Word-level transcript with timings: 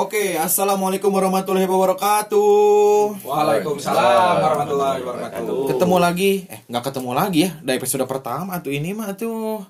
Oke, 0.00 0.32
assalamualaikum 0.32 1.12
warahmatullahi 1.12 1.68
wabarakatuh. 1.68 3.20
Waalaikumsalam 3.20 4.32
warahmatullahi 4.40 5.04
wabarakatuh. 5.04 5.76
Ketemu 5.76 5.96
lagi, 6.00 6.30
eh 6.48 6.64
nggak 6.72 6.84
ketemu 6.88 7.10
lagi 7.12 7.38
ya 7.44 7.50
dari 7.60 7.76
episode 7.76 8.08
pertama 8.08 8.56
tuh 8.64 8.72
ini 8.72 8.96
mah 8.96 9.12
tuh. 9.12 9.60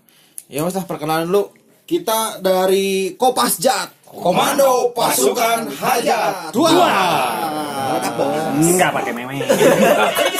Ya 0.46 0.62
wes 0.62 0.78
lah 0.78 0.86
perkenalan 0.86 1.26
dulu. 1.26 1.50
Kita 1.82 2.38
dari 2.38 3.18
Kopasjat, 3.18 4.06
Komando 4.06 4.94
Pasukan 4.94 5.66
Hajat. 5.66 6.54
Dua. 6.54 6.94
Enggak 8.54 8.90
pakai 9.02 9.10
meme. 9.10 9.42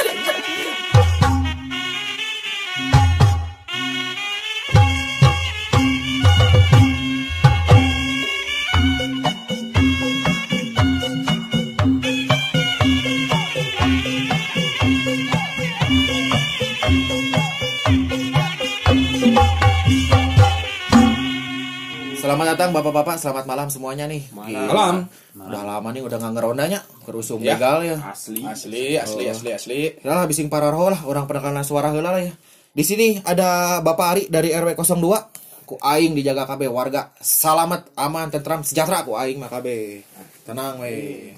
Selamat 22.41 22.57
datang 22.57 22.73
bapak-bapak, 22.73 23.17
selamat 23.21 23.45
malam 23.45 23.69
semuanya 23.69 24.09
nih. 24.09 24.25
Malam. 24.33 25.13
Udah 25.37 25.61
lama 25.61 25.93
nih 25.93 26.01
udah 26.01 26.17
nggak 26.17 26.35
ngerondanya, 26.41 26.81
kerusum 27.05 27.37
Ya. 27.37 27.53
legal 27.53 27.85
ya. 27.85 28.01
Asli. 28.01 28.41
Asli, 28.41 28.97
asli, 28.97 29.29
asli, 29.29 29.51
asli. 29.53 29.81
Ya 30.01 30.17
lah 30.17 30.25
bising 30.25 30.49
para 30.49 30.73
roh 30.73 30.89
lah, 30.89 31.05
orang 31.05 31.29
penekanan 31.29 31.69
suara 31.69 31.93
heula 31.93 32.17
lah 32.17 32.25
ya. 32.25 32.33
Di 32.73 32.81
sini 32.81 33.21
ada 33.29 33.85
Bapak 33.85 34.07
Ari 34.17 34.23
dari 34.33 34.57
RW 34.57 34.73
02. 34.73 35.69
Ku 35.69 35.77
aing 35.85 36.17
dijaga 36.17 36.49
KB 36.49 36.65
warga. 36.73 37.13
Selamat, 37.21 37.93
aman, 37.93 38.33
tentram, 38.33 38.65
sejahtera 38.65 39.05
ku 39.05 39.21
aing 39.21 39.37
mah 39.37 39.53
KB. 39.53 40.01
Tenang 40.49 40.81
we. 40.81 41.37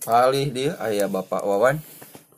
Palih 0.00 0.48
dia 0.56 0.72
ayah 0.88 1.12
bapak 1.12 1.44
Wawan 1.44 1.84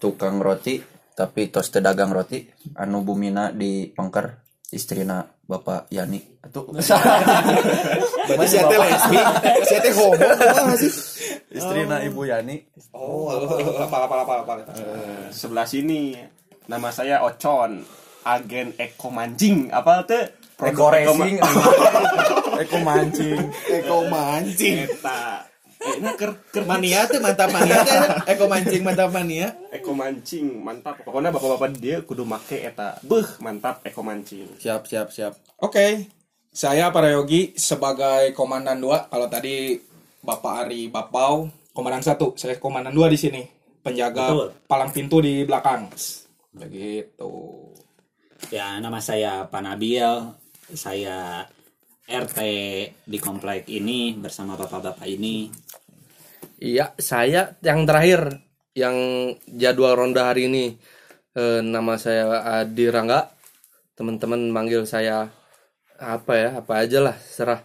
tukang 0.03 0.43
roti 0.43 0.83
tapi 1.15 1.55
tos 1.55 1.71
dagang 1.71 2.11
roti 2.11 2.51
anu 2.75 3.07
bumina 3.07 3.55
di 3.55 3.87
pengker 3.95 4.43
istrina 4.75 5.23
bapak 5.43 5.91
Yani 5.91 6.23
atuh 6.41 6.71
Berarti 8.29 8.47
saya 8.47 8.65
teh 8.71 8.79
lesbi, 8.79 9.19
saya 9.67 9.81
teh 9.83 9.93
homo 9.93 10.15
kumaha 10.17 10.75
sih? 10.79 10.93
istrina 11.53 12.01
ibu 12.03 12.23
Yani 12.25 12.57
Oh, 12.93 13.29
Apa, 13.33 14.05
apa, 14.05 14.15
apa, 14.25 14.35
apa. 14.45 14.53
Sebelah 15.33 15.65
sini 15.65 16.13
nama 16.69 16.89
saya 16.93 17.25
Ocon, 17.25 17.83
agen 18.23 18.77
Eko 18.77 19.09
Mancing. 19.11 19.73
Apa 19.73 20.05
tuh? 20.05 20.25
Eko 20.63 20.87
racing 20.95 21.43
Eko 22.63 22.79
mancing 22.87 23.41
Eko 23.67 23.97
mancing. 24.07 24.87
Eta. 24.87 25.52
Eh, 25.83 25.97
nah, 25.99 26.15
ker, 26.15 26.39
ker 26.55 26.63
Mania 26.63 27.11
tuh 27.11 27.19
mantap 27.19 27.51
mania 27.51 27.83
teh. 27.83 27.99
Eko 28.31 28.47
mancing 28.47 28.83
mantap 28.87 29.11
mania. 29.11 29.49
Eko 29.75 29.91
Mancing, 29.99 30.47
mantap. 30.63 30.95
Pokoknya 31.03 31.35
bapak-bapak 31.35 31.75
dia 31.81 31.97
kudu 32.07 32.23
make 32.23 32.63
eta. 32.63 33.03
Beuh, 33.03 33.27
mantap 33.43 33.83
Eko 33.83 34.05
Mancing. 34.07 34.61
Siap, 34.63 34.87
siap, 34.87 35.11
siap. 35.11 35.35
Oke. 35.59 36.07
Saya 36.53 36.93
Parayogi 36.93 37.57
sebagai 37.57 38.37
komandan 38.37 38.77
2. 38.77 39.09
Kalau 39.09 39.27
tadi 39.33 39.81
Bapak 40.21 40.69
Ari 40.69 40.93
Bapau 40.93 41.49
komandan 41.73 42.05
1, 42.05 42.37
saya 42.37 42.61
komandan 42.61 42.93
2 42.93 43.09
di 43.09 43.19
sini. 43.19 43.43
Penjaga 43.83 44.31
Betul. 44.31 44.49
palang 44.69 44.93
pintu 44.93 45.19
di 45.25 45.43
belakang. 45.49 45.89
Begitu. 46.53 47.33
Ya, 48.53 48.77
nama 48.79 49.01
saya 49.01 49.49
Panabil. 49.49 50.37
Saya 50.77 51.49
RT 52.05 52.39
di 53.09 53.19
komplek 53.19 53.65
ini 53.73 54.13
bersama 54.21 54.53
bapak-bapak 54.55 55.09
ini. 55.09 55.49
Iya, 56.63 56.95
saya 56.99 57.59
yang 57.61 57.83
terakhir 57.89 58.39
yang 58.73 58.97
jadwal 59.51 59.99
ronda 59.99 60.31
hari 60.31 60.47
ini. 60.47 60.79
Eh, 61.33 61.61
nama 61.65 61.97
saya 61.97 62.45
Adi 62.63 62.87
Rangga. 62.87 63.33
Teman-teman 63.99 64.49
manggil 64.53 64.87
saya 64.87 65.29
apa 65.99 66.33
ya? 66.37 66.49
Apa 66.63 66.87
aja 66.87 66.99
lah, 67.03 67.17
serah. 67.19 67.61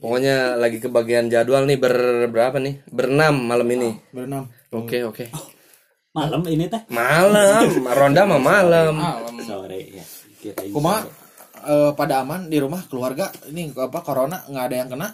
Pokoknya 0.00 0.56
lagi 0.56 0.80
kebagian 0.80 1.28
jadwal 1.28 1.68
nih 1.68 1.76
ber 1.76 1.94
berapa 2.32 2.56
nih? 2.56 2.88
Berenam 2.88 3.36
malam 3.44 3.68
ini. 3.68 3.90
Berenam. 4.12 4.48
Oke, 4.72 5.04
oke. 5.04 5.28
Malam 6.10 6.42
ini 6.50 6.66
teh 6.66 6.82
Malam, 6.90 7.86
ronda 7.86 8.26
mah 8.26 8.40
malam. 8.42 8.94
sore 9.46 9.78
ya. 9.94 10.02
Sore. 10.02 10.66
eh, 11.68 11.90
pada 11.94 12.24
aman 12.24 12.48
di 12.48 12.58
rumah 12.58 12.82
keluarga 12.88 13.30
ini 13.46 13.70
apa 13.76 14.00
corona 14.02 14.42
nggak 14.48 14.64
ada 14.66 14.76
yang 14.80 14.88
kena 14.90 15.08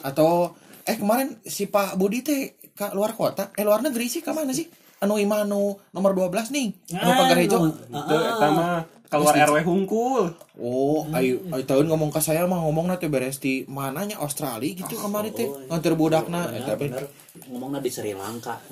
atau 0.00 0.50
eh 0.86 0.96
kemarin 0.96 1.36
si 1.44 1.68
Pak 1.68 1.96
Budi 2.00 2.24
teh 2.24 2.56
ke 2.72 2.86
luar 2.96 3.12
kota. 3.12 3.52
Eh 3.56 3.64
luar 3.64 3.84
negeri 3.84 4.08
sih 4.08 4.24
ke 4.24 4.32
mana 4.32 4.52
sih? 4.56 4.68
Anu 5.00 5.16
imanu 5.16 5.76
nomor 5.92 6.12
12 6.12 6.52
nih. 6.52 6.68
Anu 6.96 7.10
pagar 7.16 7.38
hijau. 7.40 7.68
Itu 7.68 8.16
eta 8.16 8.48
mah 8.52 8.84
keluar 9.10 9.34
RW 9.34 9.66
hungkul. 9.66 10.24
oh 10.60 11.02
ayo 11.16 11.40
ayo 11.50 11.64
tahun 11.66 11.90
ngomong 11.90 12.14
ke 12.14 12.20
saya 12.22 12.46
mah 12.46 12.62
ngomong 12.62 12.86
nanti 12.94 13.10
beres 13.10 13.42
di 13.42 13.66
mananya? 13.66 14.22
Australia 14.22 14.70
gitu 14.70 14.94
kemarin 14.94 15.34
teh. 15.34 15.50
nganter 15.66 15.98
budakna. 15.98 16.46
Teh. 16.46 16.76
Bener. 16.78 17.10
Ngomongnya 17.50 17.80
di 17.82 17.90
Sri 17.90 18.14
Lanka. 18.14 18.54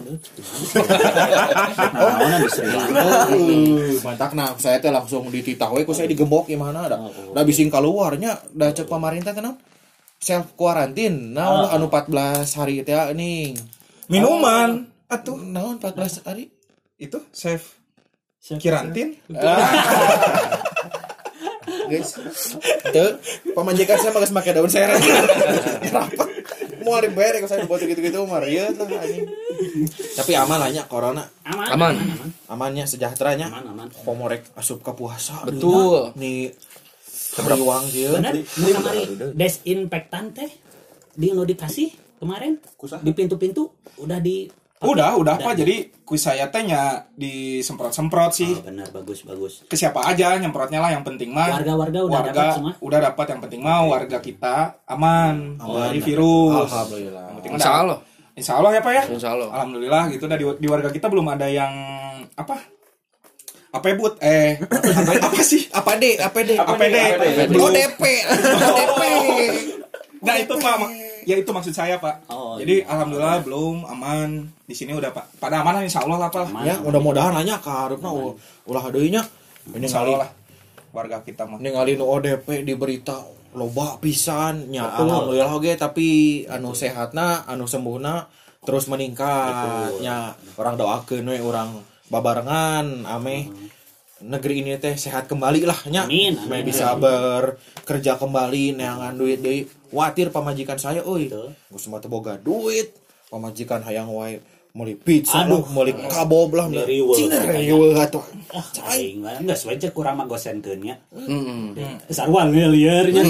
Ngomongnya 1.96 2.38
di 2.38 2.50
Sri 2.54 2.69
Lanka. 2.70 3.02
Oh, 3.34 3.98
mantap 4.06 4.30
nah 4.38 4.54
saya 4.60 4.78
teh 4.78 4.94
langsung 4.94 5.26
dititah 5.26 5.75
we 5.75 5.82
ku 5.82 5.90
saya 5.90 6.06
digembok 6.06 6.46
gimana 6.46 6.86
ada. 6.86 6.96
Da 7.34 7.42
bising 7.42 7.72
keluarnya 7.72 8.38
da 8.54 8.70
cek 8.70 8.86
pemerintah 8.86 9.34
teh 9.34 9.42
naon 9.42 9.58
self 10.18 10.54
quarantine 10.58 11.32
naon 11.34 11.70
anu 11.70 11.86
14 11.90 12.58
hari 12.58 12.82
teh 12.82 12.94
nih 13.14 13.54
Minuman 14.10 14.88
atuh 15.08 15.38
naon 15.38 15.78
14 15.80 16.26
hari 16.26 16.50
itu 16.98 17.18
safe 17.30 17.78
kirantin. 18.58 19.14
guys 21.88 22.20
itu 22.88 23.04
pemajikan 23.56 23.96
saya 23.96 24.12
magas 24.12 24.32
pakai 24.32 24.52
daun 24.52 24.68
sereh 24.68 24.96
rapat 25.94 26.28
mau 26.84 27.00
dibere 27.00 27.40
kalau 27.40 27.50
saya 27.50 27.64
buat 27.64 27.80
gitu 27.80 28.00
gitu 28.00 28.24
mah 28.28 28.40
rieu 28.44 28.68
lah 28.76 28.88
anjing 28.88 29.24
tapi 30.16 30.32
aman 30.36 30.58
lah 30.60 30.68
nya 30.68 30.84
corona 30.84 31.24
Aman. 31.48 31.68
Aman. 31.72 31.94
Aman. 31.96 32.30
amannya 32.48 32.84
sejahteranya 32.84 33.48
Aman. 33.48 33.64
aman. 33.72 33.88
pomorek 34.04 34.52
asup 34.54 34.84
ke 34.84 34.92
puasa 34.92 35.44
Betul. 35.48 36.12
nih 36.20 36.52
keriwang 37.30 37.84
sih 37.86 38.08
kamari 38.72 39.02
desinfektan 39.34 40.32
teh 40.32 40.50
di 41.12 41.30
nu 41.30 41.42
dikasih 41.42 41.90
kemarin 42.16 42.56
di 43.02 43.10
pintu-pintu 43.12 43.70
udah 43.96 44.18
di 44.18 44.48
Udah, 44.78 45.18
udah 45.18 45.42
apa? 45.42 45.58
Jadi 45.58 45.90
kuis 46.06 46.22
saya 46.22 46.54
tehnya 46.54 47.10
disemprot-semprot 47.18 48.30
sih. 48.30 48.54
Oh, 48.54 48.62
benar 48.62 48.86
bagus 48.94 49.26
bagus. 49.26 49.66
Ke 49.66 49.74
siapa 49.74 50.06
aja 50.06 50.38
nyemprotnya 50.38 50.78
lah 50.78 50.94
yang 50.94 51.02
penting 51.02 51.34
mah. 51.34 51.50
Warga-warga 51.50 51.98
udah 52.06 52.14
warga 52.14 52.30
dapat 52.30 52.54
semua? 52.54 52.72
udah 52.78 52.98
dapat 53.02 53.26
yang 53.26 53.40
penting 53.42 53.60
mah 53.66 53.80
warga 53.82 54.18
kita 54.22 54.78
aman, 54.86 55.58
Aman. 55.58 55.82
dari 55.82 55.98
virus. 55.98 56.70
alhamdulillah 56.70 57.24
Yang 57.26 57.36
penting 57.42 57.52
Insya 57.58 57.70
ada- 57.74 57.80
Allah. 57.82 57.98
Insya 58.38 58.52
Allah 58.54 58.70
ya 58.70 58.80
Pak 58.86 58.92
ya. 58.94 59.02
Insya 59.10 59.28
Allah. 59.34 59.48
Alhamdulillah 59.50 60.02
gitu. 60.14 60.24
Nah, 60.30 60.36
di, 60.38 60.46
di 60.46 60.66
warga 60.70 60.88
kita 60.94 61.06
belum 61.10 61.26
ada 61.26 61.46
yang 61.50 61.74
apa? 62.38 62.56
Apa 63.68 63.84
ya, 63.92 63.94
Bud? 64.00 64.14
Eh, 64.24 64.56
apa, 64.64 65.12
apa 65.28 65.40
sih? 65.44 65.68
apa 65.68 65.92
deh? 66.00 66.16
Apa 66.16 66.40
deh? 66.40 66.56
Apa 66.56 66.72
deh? 66.80 67.08
oh 67.52 67.68
DP 67.68 68.02
DP 68.64 69.00
Nah 70.18 70.34
itu 70.34 70.54
Pak, 70.58 70.74
mak- 70.82 70.94
ya 71.22 71.36
itu 71.38 71.50
maksud 71.52 71.70
saya 71.70 71.94
Pak. 72.00 72.26
Oh, 72.26 72.58
Jadi 72.58 72.82
alhamdulillah 72.82 73.44
belum 73.44 73.86
aman. 73.86 74.50
Di 74.66 74.74
sini 74.74 74.96
udah 74.96 75.14
Pak. 75.14 75.38
Pada 75.38 75.62
aman 75.62 75.78
lah 75.78 75.82
Insya 75.86 76.02
Allah 76.02 76.26
lah 76.26 76.30
Pak. 76.32 76.50
Aman. 76.50 76.66
ya 76.66 76.74
mudah-mudahan 76.82 77.38
nanya 77.38 77.62
ke 77.62 77.70
harupna 77.70 78.10
ulah 78.10 78.34
ulah 78.66 78.84
deui 78.90 79.12
nya 79.12 79.22
ini 79.68 79.84
lah 79.84 80.32
warga 80.88 81.20
kita 81.20 81.44
mah. 81.44 81.60
ningali 81.60 82.00
nu 82.00 82.08
ODP 82.08 82.64
di 82.64 82.72
berita 82.72 83.20
loba 83.52 84.00
pisan 84.00 84.72
nya. 84.72 84.88
Alhamdulillah 84.90 85.52
oge 85.54 85.76
tapi 85.76 86.42
anu 86.48 86.72
sehatna 86.72 87.44
anu 87.44 87.68
sembuhna 87.68 88.26
terus 88.64 88.88
meningkat 88.90 90.00
nya. 90.00 90.34
Orang 90.56 90.81
doakeun 90.81 91.28
we 91.28 91.38
orang 91.38 91.78
babarengan 92.08 93.06
ame. 93.08 93.52
Negeri 94.19 94.66
ini 94.66 94.75
teh 94.82 94.99
sehat 94.99 95.31
kembali 95.31 95.62
lah 95.62 95.78
nya. 95.87 96.02
Amin, 96.10 96.34
amin. 96.34 96.66
bisa 96.66 96.99
bekerja 96.99 98.19
kembali 98.19 98.75
neangan 98.75 99.14
duit 99.14 99.38
deui. 99.38 99.70
Watir 99.94 100.34
pamajikan 100.34 100.76
saya 100.76 101.06
euy 101.06 101.31
geus 101.32 101.87
mah 101.88 102.02
boga 102.05 102.37
duit 102.37 102.93
pamajikan 103.32 103.81
hayang 103.84 104.12
wae 104.12 104.40
meuli 104.78 104.94
pizza 104.94 105.42
Aduh. 105.42 105.66
kabob 106.06 106.54
lah 106.54 106.70
Ngeriweuh. 106.70 107.19
cina 107.19 107.42
riweuh 107.42 107.98
atuh. 107.98 108.22
Ah, 108.54 108.94
aing 108.94 109.19
mah 109.19 109.34
geus 109.42 109.66
we 109.66 109.75
cek 109.75 109.90
kurang 109.90 110.22
mah 110.22 110.30
gosenkeun 110.30 110.78
nya. 110.78 110.94
Hmm. 111.10 111.75
Sarua 112.06 112.46
ngelieur 112.46 113.10
nya 113.10 113.22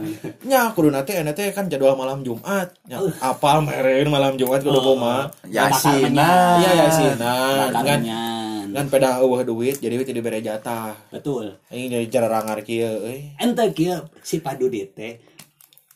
nya 0.48 0.60
kudu 0.70 0.94
nanti 0.94 1.18
ene 1.18 1.34
teh 1.34 1.50
kan 1.50 1.66
jadwal 1.66 1.98
malam 1.98 2.22
Jumat. 2.22 2.70
Nya 2.86 3.02
apal 3.18 3.66
meren 3.66 4.06
malam 4.14 4.38
Jumat 4.38 4.62
kudu 4.62 4.78
kumaha 4.78 5.26
Yasina 5.50 6.62
iya 6.62 6.70
ya 6.86 6.86
nah 7.18 7.66
kan 7.74 7.98
kan 8.72 8.86
peda 8.86 9.18
eueuh 9.20 9.42
duit 9.42 9.82
jadi 9.82 9.98
we 9.98 10.06
tidak 10.06 10.22
bere 10.22 10.38
jatah. 10.38 10.94
Betul. 11.10 11.58
ini 11.74 11.90
jadi 11.90 12.06
cara 12.14 12.38
rangar 12.38 12.62
kieu 12.62 13.02
euy. 13.10 13.34
Ente 13.42 13.66
kieu 13.74 14.06
si 14.22 14.38
Padudit 14.38 14.94
teh 14.94 15.18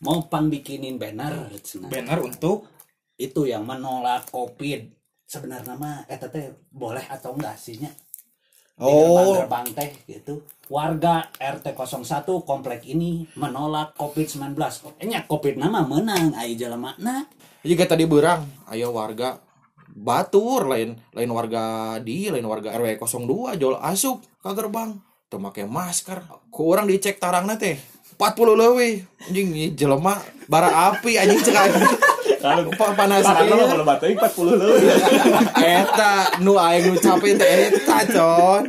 mau 0.03 0.27
pang 0.27 0.51
bikinin 0.51 0.99
banner. 0.99 1.47
Banner 1.87 2.19
untuk? 2.27 2.67
Itu 3.17 3.49
yang 3.49 3.65
menolak 3.65 4.29
covid 4.29 4.96
sebenarnya 5.27 5.75
mah 5.75 6.07
eta 6.07 6.31
teh 6.31 6.55
boleh 6.71 7.03
atau 7.11 7.35
enggak 7.35 7.59
sihnya 7.59 7.91
Oh, 8.77 9.41
gerbang 9.41 9.73
teh 9.73 9.89
gitu. 10.05 10.45
Warga 10.69 11.33
RT 11.41 11.73
01 11.73 12.29
komplek 12.45 12.85
ini 12.85 13.25
menolak 13.33 13.97
COVID-19 13.97 14.53
nya 15.09 15.25
COVID 15.25 15.57
nama 15.57 15.81
menang 15.81 16.37
ai 16.37 16.61
jelema 16.61 16.93
na 17.01 17.25
Jadi 17.65 17.73
kayak 17.73 17.91
tadi 17.97 18.05
berang, 18.05 18.45
ayo 18.69 18.93
warga 18.93 19.41
batur 19.97 20.69
lain 20.69 20.93
lain 21.17 21.31
warga 21.33 21.97
di 22.05 22.29
lain 22.29 22.45
warga 22.45 22.77
RW 22.77 23.01
02 23.01 23.57
jol 23.57 23.81
asup 23.81 24.21
ke 24.45 24.51
gerbang. 24.53 24.93
Tuh 25.33 25.41
make 25.41 25.65
masker. 25.65 26.21
Ku 26.53 26.69
orang 26.69 26.85
dicek 26.85 27.17
tarangna 27.17 27.57
teh 27.57 27.81
40 28.21 28.61
leuwih. 28.61 29.01
Anjing 29.25 29.73
jelema 29.73 30.21
bara 30.53 30.93
api 30.93 31.17
anjing 31.17 31.41
cek 31.41 31.57
Pa- 32.73 32.95
panas 32.95 33.23
Karena 33.23 33.43
lo 33.45 33.57
ieu. 33.57 33.69
kalau 33.69 33.85
batai 33.85 34.13
40 34.13 34.55
lo. 34.55 34.67
eta 35.57 36.13
nu 36.41 36.53
aing 36.57 36.85
nu 36.87 36.97
capek 36.97 37.33
teh 37.35 37.51
eta 37.69 37.99
con. 38.09 38.63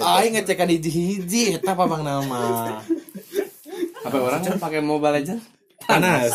Aing 0.00 0.32
ngecekan 0.34 0.68
hiji-hiji 0.68 1.56
eta 1.56 1.72
pamang 1.72 2.00
nama? 2.00 2.78
Apa 4.00 4.16
orang 4.16 4.40
kan 4.40 4.56
pakai 4.56 4.80
mobile 4.80 5.12
legend 5.12 5.40
panas. 5.80 6.30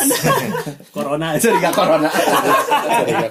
Corona 0.92 1.38
Curiga 1.38 1.69
corona. 1.72 2.10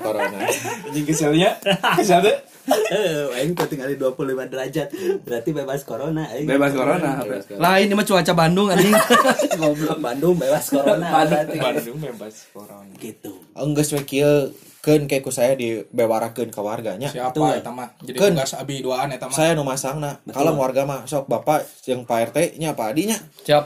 Corona. 0.00 0.38
Anjing 0.87 1.05
keselnya. 1.05 1.50
Kesel 1.94 2.20
deh. 2.23 2.37
Eh 2.69 3.28
aing 3.40 3.52
tinggal 3.56 3.88
di 3.93 3.96
25 4.00 4.52
derajat. 4.52 4.88
Berarti 5.20 5.50
bebas 5.52 5.84
corona 5.84 6.25
aing. 6.32 6.49
Bebas 6.49 6.72
corona 6.72 7.20
lah 7.61 7.75
ini 7.81 7.93
mah 7.93 8.05
cuaca 8.06 8.32
Bandung 8.32 8.72
anjing. 8.72 8.94
Goblok 9.61 9.99
Bandung 10.00 10.34
bebas 10.37 10.64
corona 10.72 11.06
berarti. 11.25 11.58
Bandung 11.61 11.99
bebas 12.00 12.34
corona. 12.52 12.93
gitu. 12.96 13.32
Enggeus 13.52 13.93
we 13.93 14.02
kieu 14.08 14.52
keun 14.84 15.08
kayak 15.08 15.25
ku 15.25 15.32
saya 15.32 15.56
dibewarakeun 15.56 16.52
ke 16.52 16.61
warganya. 16.61 17.08
Siapa 17.08 17.56
eta 17.56 17.72
mah? 17.72 17.88
Jadi 18.05 18.16
Kan. 18.20 18.37
tugas 18.37 18.52
abi 18.52 18.84
duaan 18.84 19.08
eta 19.12 19.28
mah. 19.28 19.37
saya 19.37 19.56
nu 19.56 19.64
masangna. 19.64 20.20
Kalau 20.28 20.56
warga 20.60 20.84
mah 20.84 21.08
sok 21.08 21.28
bapak 21.28 21.64
yang 21.88 22.05
Pak 22.05 22.32
RT 22.32 22.60
nya 22.60 22.76
Pak 22.76 22.93
Adi 22.93 23.08
nya. 23.08 23.19
Siap. 23.44 23.64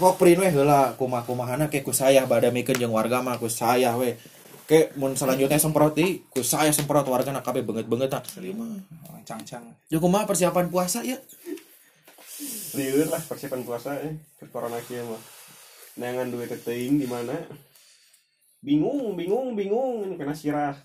Kok 0.00 0.16
print 0.20 0.40
we 0.40 0.48
heula 0.52 0.96
kumaha-kumahana 0.96 1.72
ke 1.72 1.80
ku 1.80 1.92
saya 1.96 2.28
badamikeun 2.28 2.76
jeung 2.76 2.92
warga 2.92 3.24
mah 3.24 3.40
ku 3.40 3.48
saya 3.48 3.96
we 3.96 4.16
ke 4.70 4.94
mun 4.94 5.18
selanjutnya 5.18 5.58
semprot 5.58 5.98
di 5.98 6.22
ku 6.30 6.46
saya 6.46 6.70
semprot 6.70 7.02
warga 7.10 7.34
nak 7.34 7.42
kabeh 7.42 7.66
beungeut-beungeut 7.66 8.06
tak 8.06 8.30
lima 8.38 8.78
Cang-cang. 9.26 9.66
ya 9.90 9.98
kumaha 9.98 10.30
persiapan 10.30 10.70
puasa 10.70 11.02
ya 11.02 11.18
Liur 12.72 13.08
lah 13.10 13.20
persiapan 13.20 13.60
puasa 13.66 13.98
ya. 14.00 14.10
Ke 14.40 14.48
corona 14.48 14.80
kieu 14.80 15.04
mah. 15.04 15.20
Neangan 16.00 16.32
duit 16.32 16.48
teuing 16.48 16.96
di 16.96 17.04
mana? 17.04 17.36
Bingung, 18.64 19.16
bingung, 19.16 19.52
bingung 19.56 20.08
ini 20.08 20.14
kena 20.16 20.32
sirah. 20.32 20.76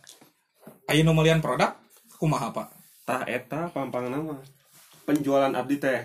Ayo 0.91 1.01
nu 1.07 1.15
melian 1.15 1.39
produk 1.39 1.77
kumaha 2.19 2.51
Pak? 2.51 2.67
Tah 3.07 3.23
eta 3.29 3.71
pampang 3.71 4.11
nama. 4.11 4.35
Penjualan 5.07 5.53
abdi 5.53 5.77
teh 5.79 6.01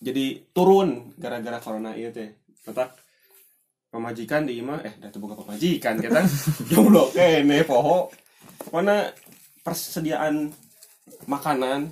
jadi 0.00 0.42
turun 0.52 1.14
gara-gara 1.16 1.56
corona 1.62 1.96
ieu 1.96 2.12
teh. 2.12 2.36
Tetap 2.60 2.99
pemajikan 3.90 4.46
di 4.46 4.62
imah 4.62 4.80
eh 4.86 4.94
dah 4.96 5.10
buka 5.18 5.34
pemajikan 5.42 5.98
kita 5.98 6.22
jomblo. 6.70 7.10
Kene 7.10 7.66
poho. 7.66 8.08
Pokoknya 8.60 9.10
persediaan 9.60 10.48
makanan 11.26 11.90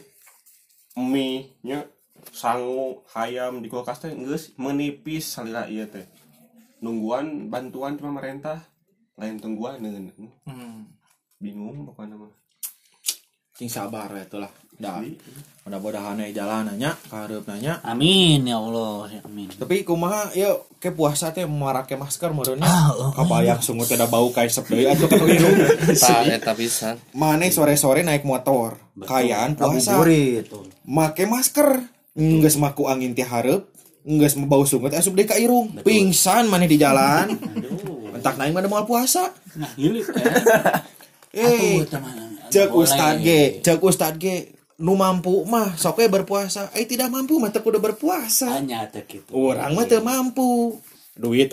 mie 0.98 1.58
nya 1.66 1.82
sangu 2.30 3.02
hayam 3.14 3.58
di 3.58 3.68
kulkas 3.68 4.02
teh 4.02 4.12
geus 4.14 4.54
menipis 4.56 5.36
salira 5.36 5.66
ieu 5.66 5.86
teh. 5.90 6.06
Nungguan 6.78 7.50
bantuan 7.50 7.98
cuma 7.98 8.14
pemerintah 8.14 8.62
lain 9.18 9.42
tungguan 9.42 9.82
Hmm. 10.46 10.86
bingung 11.42 11.86
pokoknya 11.86 12.14
mah. 12.14 12.30
Sing 13.58 13.66
sabar 13.66 14.06
ya 14.14 14.22
itulah 14.22 14.50
dah. 14.78 15.02
Mudah-mudahan 15.68 16.16
aya 16.24 16.32
jalan 16.32 16.64
nanya 16.64 16.96
karep 17.12 17.44
nanya. 17.44 17.76
Amin 17.84 18.48
ya 18.48 18.56
Allah 18.56 19.04
ya 19.12 19.20
amin. 19.28 19.52
Tapi 19.52 19.84
kumaha 19.84 20.32
ya 20.32 20.56
ke 20.80 20.88
puasa 20.96 21.28
teh 21.28 21.44
marake 21.44 21.92
masker 21.92 22.32
meureunnya 22.32 22.64
Ah, 22.64 22.88
oh, 22.96 23.12
kabayang 23.12 23.60
sungut 23.60 23.84
teh 23.84 24.00
da 24.00 24.08
bau 24.08 24.32
kaisep 24.32 24.64
deui 24.64 24.88
atuh 24.88 25.04
ka 25.12 25.20
irung 25.28 25.56
tak 25.92 26.40
eta 26.40 26.56
pisan. 26.56 26.96
Mane 27.12 27.52
sore-sore 27.52 28.00
naik 28.00 28.24
motor. 28.24 28.80
Kayaan 28.96 29.60
puasa. 29.60 30.00
make 30.88 31.24
masker. 31.28 31.84
Nggak 32.16 32.52
semaku 32.56 32.88
angin 32.88 33.12
ti 33.12 33.20
hareup. 33.20 33.68
Nggak 34.08 34.40
bau 34.48 34.64
sungut 34.64 34.96
asup 34.96 35.12
deui 35.12 35.28
ka 35.28 35.36
irung. 35.36 35.84
Pingsan 35.84 36.48
maneh 36.48 36.64
di 36.64 36.80
jalan. 36.80 37.36
Entak 38.16 38.40
naik 38.40 38.56
mana 38.56 38.72
mau 38.72 38.88
puasa. 38.88 39.36
Nah 39.52 39.68
hilir 39.76 40.08
eh 41.28 41.84
teman 41.84 42.40
cek 42.48 42.72
ustad 42.72 43.20
ge 43.20 43.60
cek 43.60 43.80
ustad 43.84 44.16
ge 44.16 44.57
nu 44.78 44.94
mampu 44.94 45.42
mah 45.42 45.74
sok 45.74 45.98
we 45.98 46.06
berpuasa 46.06 46.70
eh 46.72 46.86
tidak 46.86 47.10
mampu 47.10 47.42
mah 47.42 47.50
kudu 47.50 47.82
berpuasa 47.82 48.46
hanya 48.54 48.86
gitu 48.94 49.26
orang 49.34 49.74
mah 49.74 49.84
teu 49.90 49.98
mampu 49.98 50.78
duit 51.18 51.50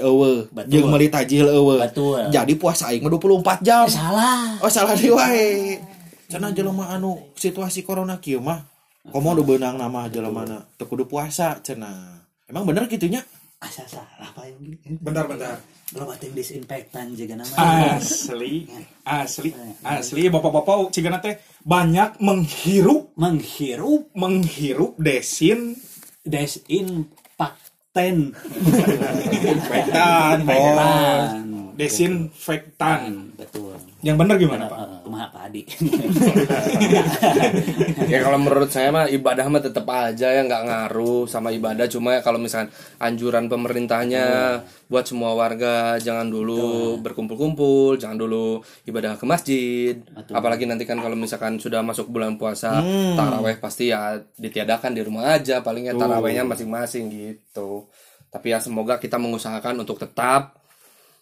Betul. 0.53 0.69
jeung 0.69 0.93
meuli 0.93 1.09
tajil 1.09 1.49
eueuh 1.49 1.81
Betul. 1.81 2.29
jadi 2.29 2.53
puasa 2.53 2.93
aing 2.93 3.01
mah 3.01 3.09
24 3.09 3.65
jam 3.65 3.89
salah 3.89 4.61
Oh 4.61 4.69
salah 4.69 4.93
di 4.93 5.09
wae. 5.09 5.81
Cenah 6.29 6.53
jelema 6.53 6.89
anu 6.93 7.17
situasi 7.33 7.81
corona 7.81 8.21
kieu 8.21 8.37
mah 8.37 8.61
komo 9.09 9.33
udah 9.33 9.45
benang 9.45 9.75
nama 9.77 10.05
jelema 10.05 10.45
na 10.45 10.57
teu 10.77 10.85
kudu 10.85 11.09
puasa 11.09 11.57
cenah. 11.65 12.21
Emang 12.45 12.61
bener 12.65 12.85
gitunya? 12.85 13.25
asa 13.57 13.81
salah 13.89 14.21
apa 14.21 14.45
yang 14.45 14.77
Bentar-bentar. 15.01 15.57
belum 15.57 15.74
ada 15.93 16.25
yang 16.25 16.33
disinfektan 16.33 17.13
juga 17.13 17.37
nama 17.37 18.01
Asli, 18.01 18.65
asli, 19.05 19.53
asli. 19.85 20.21
Bapak-bapak 20.33 20.89
cigana 20.89 21.21
teh 21.21 21.37
banyak 21.61 22.17
menghirup, 22.17 23.13
menghirup? 23.13 24.09
Menghirup 24.17 24.97
desin. 24.97 25.77
Desinfektan. 26.25 28.33
Infektan, 29.45 30.37
bos. 30.41 31.44
Infektan. 31.75 32.31
desinfektan. 32.31 33.01
betul. 33.35 33.75
Yang 33.99 34.17
bener 34.23 34.35
gimana 34.39 34.63
Pak? 34.71 35.03
Kumaha 35.03 35.27
Pak 35.29 35.41
Adi 35.51 35.61
ya 38.11 38.23
kalau 38.23 38.39
menurut 38.39 38.71
saya 38.71 38.89
mah 38.89 39.05
ibadah 39.11 39.45
mah 39.51 39.61
tetap 39.61 39.85
aja 39.91 40.31
ya 40.31 40.41
nggak 40.47 40.63
ngaruh 40.65 41.27
sama 41.27 41.51
ibadah. 41.51 41.85
Cuma 41.91 42.15
ya 42.15 42.21
kalau 42.23 42.39
misalkan 42.39 42.71
anjuran 42.97 43.51
pemerintahnya 43.51 44.57
buat 44.87 45.03
semua 45.03 45.35
warga 45.35 45.99
jangan 45.99 46.31
dulu 46.31 46.95
berkumpul-kumpul 47.03 47.99
jangan 47.99 48.17
dulu 48.17 48.63
ibadah 48.87 49.19
ke 49.19 49.25
masjid. 49.27 49.99
Apalagi 50.31 50.63
nanti 50.65 50.87
kan 50.87 50.97
kalau 50.97 51.19
misalkan 51.19 51.59
sudah 51.59 51.83
masuk 51.83 52.07
bulan 52.07 52.39
puasa 52.39 52.79
taraweh 53.19 53.59
pasti 53.59 53.91
ya 53.91 54.15
ditiadakan 54.39 54.95
di 54.95 55.03
rumah 55.03 55.35
aja 55.35 55.59
palingnya 55.59 55.99
tarawehnya 55.99 56.47
masing-masing 56.47 57.11
gitu. 57.11 57.91
Tapi 58.31 58.51
ya 58.51 58.59
semoga 58.59 58.99
kita 58.99 59.15
mengusahakan 59.15 59.79
untuk 59.79 59.95
tetap 59.95 60.64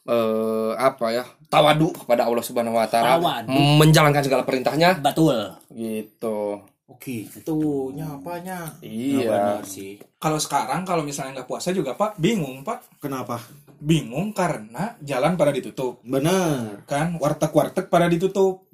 eh 0.03 0.72
apa 0.75 1.05
ya 1.10 1.24
tawadu 1.48 1.95
kepada 1.95 2.27
Allah 2.27 2.43
Subhanahu 2.43 2.75
Wa 2.75 2.88
Taala 2.91 3.15
Tawadu. 3.17 3.55
menjalankan 3.79 4.24
segala 4.24 4.43
perintahnya 4.43 5.00
betul 5.00 5.55
gitu 5.72 6.60
Oke, 6.83 7.25
itu 7.25 7.57
nyapanya. 7.95 8.69
iya 8.83 9.57
sih 9.63 9.98
Kalau 10.19 10.36
sekarang 10.38 10.83
kalau 10.83 11.01
misalnya 11.01 11.41
nggak 11.41 11.50
puasa 11.50 11.72
juga 11.72 11.95
Pak 11.95 12.19
bingung 12.19 12.62
Pak. 12.62 13.00
Kenapa? 13.01 13.39
Bingung 13.79 14.36
karena 14.36 14.93
jalan 15.00 15.33
pada 15.33 15.50
ditutup 15.50 16.03
Bener. 16.03 16.83
kan 16.86 17.15
warteg-warteg 17.17 17.88
pada 17.88 18.12
ditutup. 18.12 18.67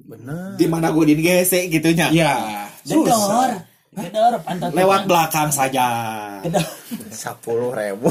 Di 0.58 0.66
mana 0.66 0.90
gue 0.90 1.06
digese 1.06 1.70
gitunya? 1.70 2.10
Ya 2.12 2.34
susah. 2.82 3.69
Gedor 3.90 4.38
pantat 4.46 4.70
Lewat 4.70 5.10
belakang 5.10 5.50
saja. 5.50 5.86
gedor 6.46 6.62
Sepuluh 7.10 7.74
ribu 7.74 8.06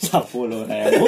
sepuluh 0.00 0.64
ribu 0.64 1.06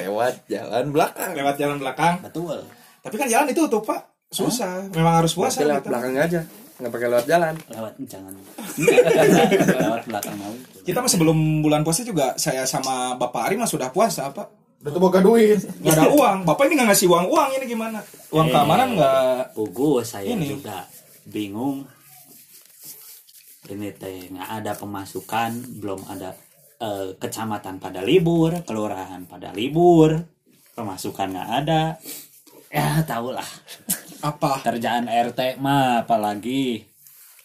lewat 0.00 0.34
jalan 0.48 0.84
belakang. 0.88 1.30
Lewat 1.36 1.54
jalan 1.60 1.76
belakang. 1.76 2.14
betul 2.24 2.64
Tapi 3.04 3.14
kan 3.20 3.28
jalan 3.28 3.46
ditutup 3.52 3.84
Pak. 3.84 4.00
Susah. 4.32 4.88
Memang 4.96 5.20
harus 5.20 5.36
puasa. 5.36 5.60
Berarti 5.60 5.68
lewat 5.68 5.82
gitu. 5.84 5.90
belakangnya 5.92 6.22
aja 6.24 6.42
nggak 6.74 6.90
pakai 6.90 7.06
lewat 7.06 7.26
jalan 7.30 7.54
lewat 7.70 7.92
jangan 8.10 8.34
lewat 9.78 10.02
belakang 10.10 10.34
mau 10.42 10.50
Kita 10.82 10.98
mah 10.98 11.06
sebelum 11.06 11.62
bulan 11.62 11.86
puasa 11.86 12.02
juga 12.02 12.34
saya 12.34 12.66
sama 12.66 13.14
Bapak 13.14 13.46
Ari 13.46 13.54
mah 13.54 13.70
sudah 13.70 13.94
puasa 13.94 14.26
Pak. 14.34 14.82
Udah 14.84 15.00
boga 15.00 15.22
duit. 15.22 15.62
Nggak 15.80 15.96
ada 15.96 16.10
uang. 16.12 16.38
Bapak 16.44 16.66
ini 16.68 16.76
nggak 16.76 16.88
ngasih 16.92 17.08
uang 17.08 17.26
uang 17.30 17.50
ini 17.56 17.64
gimana? 17.70 18.02
Uang 18.34 18.50
keamanan 18.50 18.98
nggak. 18.98 19.56
Pugu 19.56 20.02
saya 20.04 20.34
Ini. 20.34 20.50
juga 20.50 20.84
bingung 21.24 21.88
ini 23.72 23.88
teh 23.96 24.28
nggak 24.28 24.50
ada 24.60 24.72
pemasukan 24.76 25.80
belum 25.80 26.04
ada 26.10 26.36
eh, 26.82 27.16
kecamatan 27.16 27.80
pada 27.80 28.04
libur 28.04 28.60
kelurahan 28.64 29.24
pada 29.24 29.54
libur. 29.54 30.20
Pemasukan 30.74 31.30
nggak 31.30 31.50
ada. 31.64 31.82
Ya 32.68 33.00
tau 33.06 33.30
lah. 33.30 33.46
Apa? 34.24 34.58
kerjaan 34.64 35.06
RT 35.06 35.62
mah 35.62 36.02
apalagi. 36.02 36.82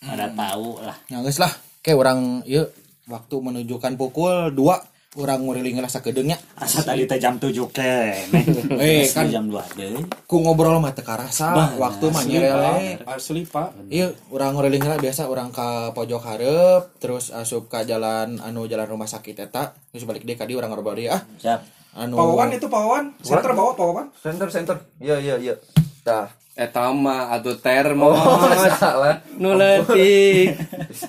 Pada 0.02 0.32
tahu 0.32 0.82
lah. 0.82 0.98
Ya 1.12 1.22
geus 1.22 1.38
lah. 1.38 1.52
Kayak 1.86 1.98
orang 2.02 2.20
yuk. 2.50 2.74
Waktu 3.10 3.36
menunjukkan 3.42 3.98
pukul 3.98 4.54
2 4.54 4.99
orang 5.10 5.42
nguriling 5.42 5.82
rasa 5.82 6.06
kedengnya 6.06 6.38
asa 6.54 6.86
tadi 6.86 7.10
teh 7.10 7.18
jam 7.18 7.42
7 7.42 7.50
kene 7.74 8.30
Eh, 8.78 9.10
kan- 9.10 9.26
jam 9.26 9.50
2 9.50 9.58
deui 9.74 10.06
ku 10.30 10.38
ngobrol 10.38 10.78
mah 10.78 10.94
teu 10.94 11.02
karasa 11.02 11.50
Bah, 11.50 11.70
waktu 11.80 12.06
mah 12.08 12.24
nyerele 12.24 13.02
asli 13.04 13.42
pak 13.42 13.90
Iya, 13.90 14.14
orang 14.30 14.54
nguriling 14.54 14.86
lah 14.86 15.02
biasa 15.02 15.26
orang 15.26 15.50
ke 15.50 15.66
pojok 15.92 16.22
hareup 16.24 16.84
terus 17.02 17.34
asup 17.34 17.66
ke 17.66 17.82
jalan 17.84 18.38
anu 18.38 18.70
jalan 18.70 18.86
rumah 18.86 19.10
sakit 19.10 19.34
eta 19.42 19.74
terus 19.90 20.06
balik 20.06 20.22
deh 20.22 20.38
kadi 20.38 20.54
orang 20.54 20.70
ngobrol 20.70 20.94
dia 20.94 21.18
ah 21.18 21.22
siap 21.42 21.66
anu 21.98 22.14
Pak 22.14 22.26
Wawan 22.28 22.50
itu 22.54 22.68
Pak 22.70 22.78
Wawan 22.80 23.06
center 23.20 23.52
bawah 23.52 23.74
Pak 23.74 23.86
Wawan 23.88 24.08
Center 24.14 24.48
center. 24.48 24.78
Iya 25.00 25.18
iya 25.18 25.36
iya. 25.42 25.54
Dah. 26.00 26.30
Etama 26.54 27.32
atau 27.32 27.56
termos. 27.56 28.14
salah. 28.78 29.26
Nu 29.34 29.56
leutik. 29.56 30.54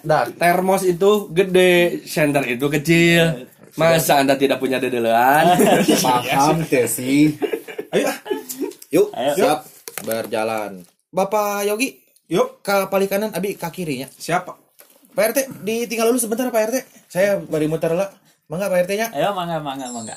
Dah. 0.01 0.25
Termos 0.31 0.81
itu 0.83 1.29
gede, 1.29 2.01
center 2.03 2.49
itu 2.49 2.65
kecil. 2.67 3.45
Masa 3.81 4.21
Anda 4.21 4.37
tidak 4.37 4.61
punya 4.61 4.77
dedelean? 4.77 5.57
paham 6.05 6.61
teh 6.69 6.85
sih 6.85 7.33
ayo. 7.97 8.13
Yuk 8.93 9.09
Ayo. 9.17 9.33
siap. 9.41 9.59
Berjalan. 10.05 10.85
Bapak 11.09 11.65
Yogi 11.65 11.97
yuk. 12.29 12.61
ke 12.61 12.87
paling 12.93 13.09
kanan 13.09 13.31
abi 13.33 13.57
ke 13.57 13.69
kirinya. 13.73 14.07
Siapa 14.13 14.53
Pak 15.11 15.25
RT 15.33 15.39
ditinggal 15.65 16.13
dulu 16.13 16.21
sebentar 16.21 16.47
Pak 16.53 16.63
RT 16.69 16.77
saya 17.09 17.41
bari 17.41 17.65
muter 17.67 17.97
lah. 17.97 18.13
Mangga 18.53 18.69
Pak 18.69 18.85
RT 18.85 18.91
nya 19.01 19.07
ayo 19.17 19.33
mangga 19.33 19.57
mangga 19.65 19.89
mangga. 19.89 20.17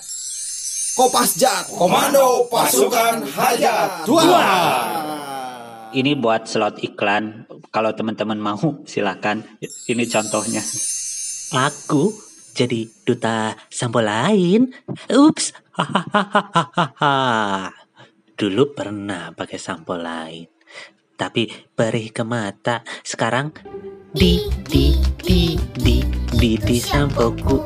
Kopasjat 0.93 1.74
Komando 1.74 2.46
Pasukan 2.53 3.25
Hajat 3.25 4.05
Dua 4.05 4.46
ini 5.93 6.17
buat 6.17 6.50
slot 6.50 6.82
iklan. 6.82 7.46
Kalau 7.70 7.93
teman-teman 7.93 8.41
mau 8.41 8.82
silakan. 8.89 9.46
Ini 9.62 10.10
contohnya. 10.10 10.62
Aku 11.53 12.10
jadi 12.53 12.86
duta 13.03 13.57
sampo 13.67 14.00
lain 14.00 14.69
ups 15.10 15.57
hahaha 15.74 17.74
dulu 18.38 18.77
pernah 18.77 19.33
pakai 19.33 19.57
sampo 19.57 19.98
lain 19.98 20.45
tapi 21.17 21.50
perih 21.50 22.13
ke 22.13 22.22
mata 22.22 22.86
sekarang 23.01 23.50
di 24.13 24.45
di 24.69 24.93
di 25.19 25.57
di 25.74 26.05
di 26.29 26.51
di 26.62 26.77
sampoku 26.77 27.65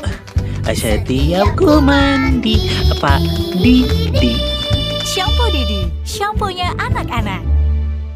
setiap 0.67 1.55
ku 1.55 1.79
mandi 1.79 2.59
apa 2.91 3.19
di 3.59 3.87
di 4.11 4.35
Shampoo 5.07 5.47
Didi, 5.47 5.87
shampoonya 6.03 6.75
anak-anak. 6.75 7.39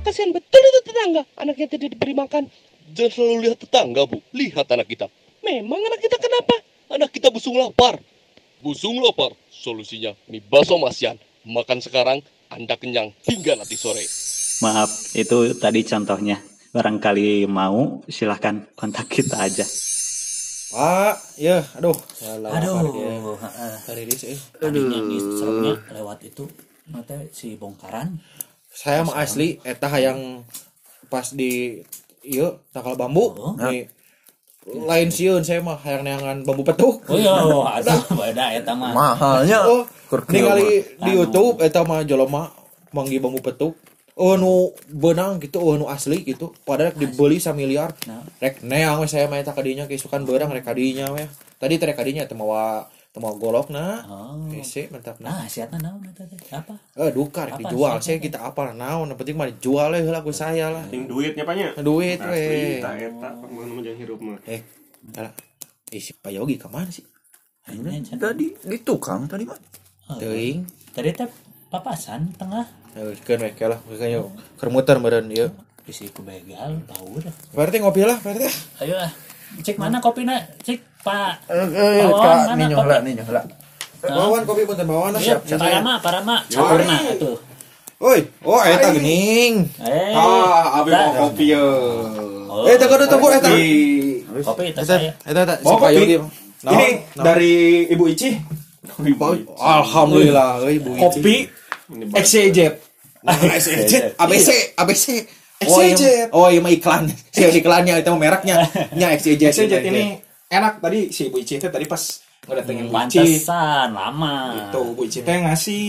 Kasihan 0.03 0.35
betul 0.35 0.59
itu 0.59 0.79
tetangga. 0.83 1.23
Anaknya 1.39 1.71
tidak 1.71 1.95
diberi 1.95 2.11
makan. 2.11 2.51
Jangan 2.91 3.11
selalu 3.15 3.35
lihat 3.47 3.57
tetangga, 3.63 4.03
Bu. 4.03 4.19
Lihat 4.35 4.67
anak 4.67 4.91
kita. 4.91 5.07
Memang 5.51 5.83
anak 5.83 5.99
kita 5.99 6.15
kenapa? 6.15 6.55
Anak 6.87 7.11
kita 7.11 7.27
busung 7.27 7.59
lapar. 7.59 7.99
Busung 8.63 9.03
lapar. 9.03 9.35
Solusinya 9.51 10.15
mie 10.25 10.39
bakso 10.39 10.79
masian. 10.79 11.19
Makan 11.43 11.81
sekarang, 11.81 12.21
Anda 12.47 12.77
kenyang 12.77 13.11
hingga 13.25 13.57
nanti 13.57 13.75
sore. 13.75 14.05
Maaf, 14.61 15.11
itu 15.11 15.57
tadi 15.57 15.81
contohnya. 15.81 16.37
Barangkali 16.71 17.43
mau, 17.49 17.99
silahkan 18.07 18.63
kontak 18.77 19.09
kita 19.09 19.41
aja. 19.41 19.65
Pak 20.71 21.35
ya 21.35 21.59
aduh 21.75 21.91
saya 22.15 22.39
lapar 22.39 22.63
Aduh, 22.63 22.95
ya. 22.95 23.11
heeh. 23.35 23.73
Hari 23.91 24.01
ini 24.07 24.15
sih 24.15 24.39
tadinya 24.55 25.03
nih 25.03 25.19
seremnya 25.19 25.75
lewat 25.91 26.23
itu, 26.23 26.47
mata 26.87 27.19
si 27.35 27.59
bongkaran. 27.59 28.15
saya 28.71 29.03
mah 29.03 29.19
asli 29.19 29.59
eta 29.67 29.91
yang 29.99 30.47
pas 31.11 31.35
di 31.35 31.83
iya 32.23 32.55
takal 32.71 32.95
bambu 32.95 33.35
Oh. 33.35 33.51
nih 33.59 33.91
lain 34.61 35.09
sieun 35.09 35.41
saya 35.41 35.57
mah 35.59 35.81
hayang 35.81 36.05
neangan 36.05 36.45
bambu 36.45 36.61
petuk 36.61 37.01
Oh 37.09 37.17
iya, 37.17 37.33
oh, 37.33 37.65
ada 37.65 37.97
beda 38.13 38.53
eta 38.53 38.77
mah. 38.77 38.93
Mahalnya. 38.93 39.65
oh 39.65 39.83
ningali 40.29 40.85
mah. 41.01 41.01
di 41.01 41.11
YouTube 41.17 41.55
eta 41.59 41.81
mah 41.81 42.05
jelema 42.05 42.53
manggi 42.93 43.17
bambu 43.17 43.41
petuk 43.41 43.73
oh 44.13 44.37
nu 44.37 44.69
benang 44.85 45.41
gitu 45.41 45.57
oh 45.57 45.79
nu 45.79 45.89
asli 45.89 46.21
gitu 46.21 46.53
padahal 46.61 46.93
dibeli 46.93 47.41
samiliar 47.41 47.95
Nah. 48.05 48.21
rek 48.37 48.61
neang 48.61 49.01
saya 49.09 49.25
main 49.25 49.41
kadinya 49.41 49.89
keisukan 49.89 50.21
berang 50.27 50.53
rek 50.53 50.61
kadinya 50.61 51.09
we 51.09 51.25
tadi 51.57 51.81
teh 51.81 51.87
rek 51.89 51.97
kadinya 51.97 52.27
teu 52.29 52.37
mawa 52.37 52.85
mawa 53.19 53.35
golok 53.35 53.67
na 53.67 54.07
Oh. 54.07 54.47
Ese 54.55 54.87
mantap 54.87 55.19
na. 55.19 55.43
Nah, 55.43 55.43
siatna 55.43 55.83
naon 55.83 55.99
eta 56.07 56.23
teh? 56.23 56.39
Apa? 56.55 56.79
Eh 56.95 57.11
duka 57.11 57.43
rek 57.43 57.59
Apa 57.59 57.67
dijual 57.67 57.99
sih, 57.99 58.15
saya 58.15 58.23
kita 58.23 58.39
apa 58.39 58.71
naon 58.71 59.11
yang 59.11 59.19
penting 59.19 59.35
mah 59.35 59.51
dijual 59.51 59.91
we 59.91 59.99
heula 59.99 60.23
ku 60.23 60.31
saya 60.31 60.71
lah. 60.71 60.87
Ting 60.87 61.11
duitnya 61.11 61.43
banyak. 61.43 61.75
Duit 61.83 62.19
we. 62.23 62.79
tak 62.79 62.95
eta 62.95 63.29
mau 63.35 63.67
menjang 63.67 63.99
hirup 63.99 64.19
mah. 64.23 64.39
Eh, 64.47 64.63
alah. 65.19 65.35
Eh, 65.91 65.99
si 65.99 66.15
Pak 66.15 66.31
Yogi 66.31 66.55
ke 66.55 66.71
mana 66.71 66.87
sih? 66.87 67.03
Tadi 68.15 68.47
di 68.55 68.77
tukang 68.79 69.27
tadi 69.27 69.43
mah. 69.43 69.59
Oh, 70.07 70.15
Teuing. 70.15 70.63
Tadi 70.95 71.11
teh 71.11 71.27
papasan 71.67 72.31
tengah 72.39 72.63
Eh, 72.91 73.15
keun 73.23 73.39
we 73.39 73.51
ke 73.55 73.71
lah, 73.71 73.79
kayaknya 73.87 74.19
kermuter 74.55 74.99
meureun 74.99 75.27
ieu. 75.31 75.47
bisi 75.81 76.11
ku 76.11 76.21
begal 76.21 76.77
tahu 76.85 77.23
dah. 77.23 77.31
RT 77.55 77.79
ngopi 77.79 78.03
lah, 78.03 78.19
RT. 78.19 78.43
Ayo 78.83 78.95
ah. 78.99 79.11
Cek 79.59 79.75
mana 79.75 79.99
kopinya? 79.99 80.39
Cek 80.63 80.79
Pak. 81.03 81.33
Eh, 81.49 81.67
eh, 81.67 82.07
Bawahan 82.07 82.47
Kak, 82.47 82.55
mana 82.55 82.65
kopi? 82.71 83.03
nih 83.03 83.13
nyohla. 83.19 83.41
Bawahan 84.01 84.43
kopi 84.45 84.61
punten 84.63 84.85
bawahan 84.87 85.11
lah. 85.13 85.21
Iya, 85.21 85.35
parama, 85.57 85.93
parama. 85.99 86.35
Campurna 86.47 86.95
atuh. 87.11 87.37
Oi, 88.01 88.19
oh 88.41 88.57
eta 88.57 88.89
geuning. 88.91 89.61
Eh. 89.77 90.09
ah 90.17 90.81
abi 90.81 90.89
dah. 90.89 91.05
mau 91.13 91.29
kopi 91.29 91.53
ya 91.53 91.61
Oh, 92.51 92.65
Eh, 92.65 92.73
tunggu 92.75 93.05
tunggu 93.05 93.27
eta. 93.29 93.45
kopi 94.41 94.63
itu 94.67 94.73
Eta, 94.73 94.83
saya. 94.83 95.13
eta 95.21 95.39
eta 95.45 95.55
mau 95.61 95.77
kopi 95.77 96.01
ini 96.01 96.15
Naon? 96.65 96.93
dari 97.15 97.53
Ibu 97.87 98.03
Ici 98.09 98.35
Alhamdulillah, 99.55 100.65
euy 100.65 100.81
Bu 100.81 100.91
Ici. 100.91 101.01
kopi 101.01 101.35
Nah, 103.21 103.37
SCJ, 103.53 104.17
ABC, 104.17 104.73
ABC. 104.73 105.05
XYZ. 105.61 105.69
Oh, 105.69 105.79
iya, 105.79 106.25
oh, 106.31 106.47
iya 106.49 106.59
mah 106.59 106.71
iklan. 106.71 107.03
Saya 107.33 107.49
iklannya 107.49 107.93
itu 107.97 108.11
mereknya. 108.13 108.65
Nya 108.91 109.13
XYZ. 109.13 109.41
XYZ 109.47 109.73
ini 109.85 110.03
enak 110.47 110.79
tadi 110.79 111.07
si 111.07 111.29
Ibu 111.29 111.37
Ici 111.37 111.57
tadi 111.57 111.85
pas 111.85 112.01
ngedatengin 112.43 112.85
Bu 112.85 112.97
Ici 112.99 113.21
Pantesan 113.21 113.87
lama. 113.91 114.35
itu 114.59 114.81
Bu 114.91 115.01
Ici 115.03 115.19
teh 115.21 115.37
ngasih 115.37 115.85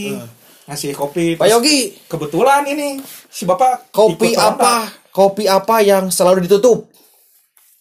ngasih 0.63 0.91
kopi 0.93 1.35
Pak 1.35 1.49
Yogi, 1.49 1.99
kebetulan 2.07 2.63
ini 2.65 3.01
si 3.27 3.43
bapak 3.43 3.91
kopi 3.91 4.31
ronda. 4.31 4.55
apa? 4.55 4.75
Kopi 5.09 5.45
apa 5.45 5.81
yang 5.81 6.09
selalu 6.09 6.47
ditutup? 6.47 6.87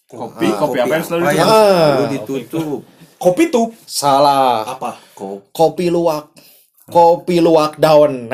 Kopi, 0.04 0.44
Ah, 0.44 0.56
kopi 0.58 0.76
apa 0.76 0.92
yang 0.92 1.04
selalu 1.06 1.22
Ah, 1.22 1.32
yang 1.32 1.46
ditutup? 1.46 1.72
selalu 1.72 2.06
ditutup. 2.10 2.78
kopi 3.16 3.42
tuh 3.48 3.66
Salah. 3.86 4.66
apa 4.66 4.90
Kopi 5.48 5.86
luwak. 5.88 6.28
Kopi 6.88 7.38
luwak 7.38 7.78
daun. 7.78 8.26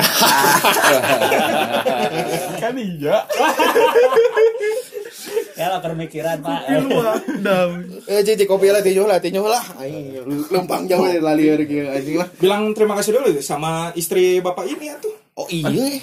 kan 2.58 2.74
iya 2.74 3.22
Ya 5.58 5.74
lah 5.74 5.82
pemikiran 5.82 6.38
Pak. 6.38 6.70
Eh, 8.06 8.22
cici 8.22 8.46
kopi 8.46 8.70
lah, 8.70 8.78
tinyo 8.78 9.04
lah, 9.04 9.18
tinyo 9.18 9.42
lah. 9.44 9.60
Aing 9.82 10.14
lempang 10.48 10.86
jauh 10.86 11.04
dari 11.04 11.66
kieu 11.66 11.90
anjing 11.90 12.16
lah. 12.16 12.30
bilang 12.38 12.72
terima 12.72 12.94
kasih 12.94 13.18
dulu 13.18 13.42
sama 13.42 13.90
istri 13.92 14.38
bapak 14.38 14.64
ini 14.64 14.86
ya 14.86 14.96
tuh 15.02 15.12
Oh 15.34 15.46
iya. 15.50 15.98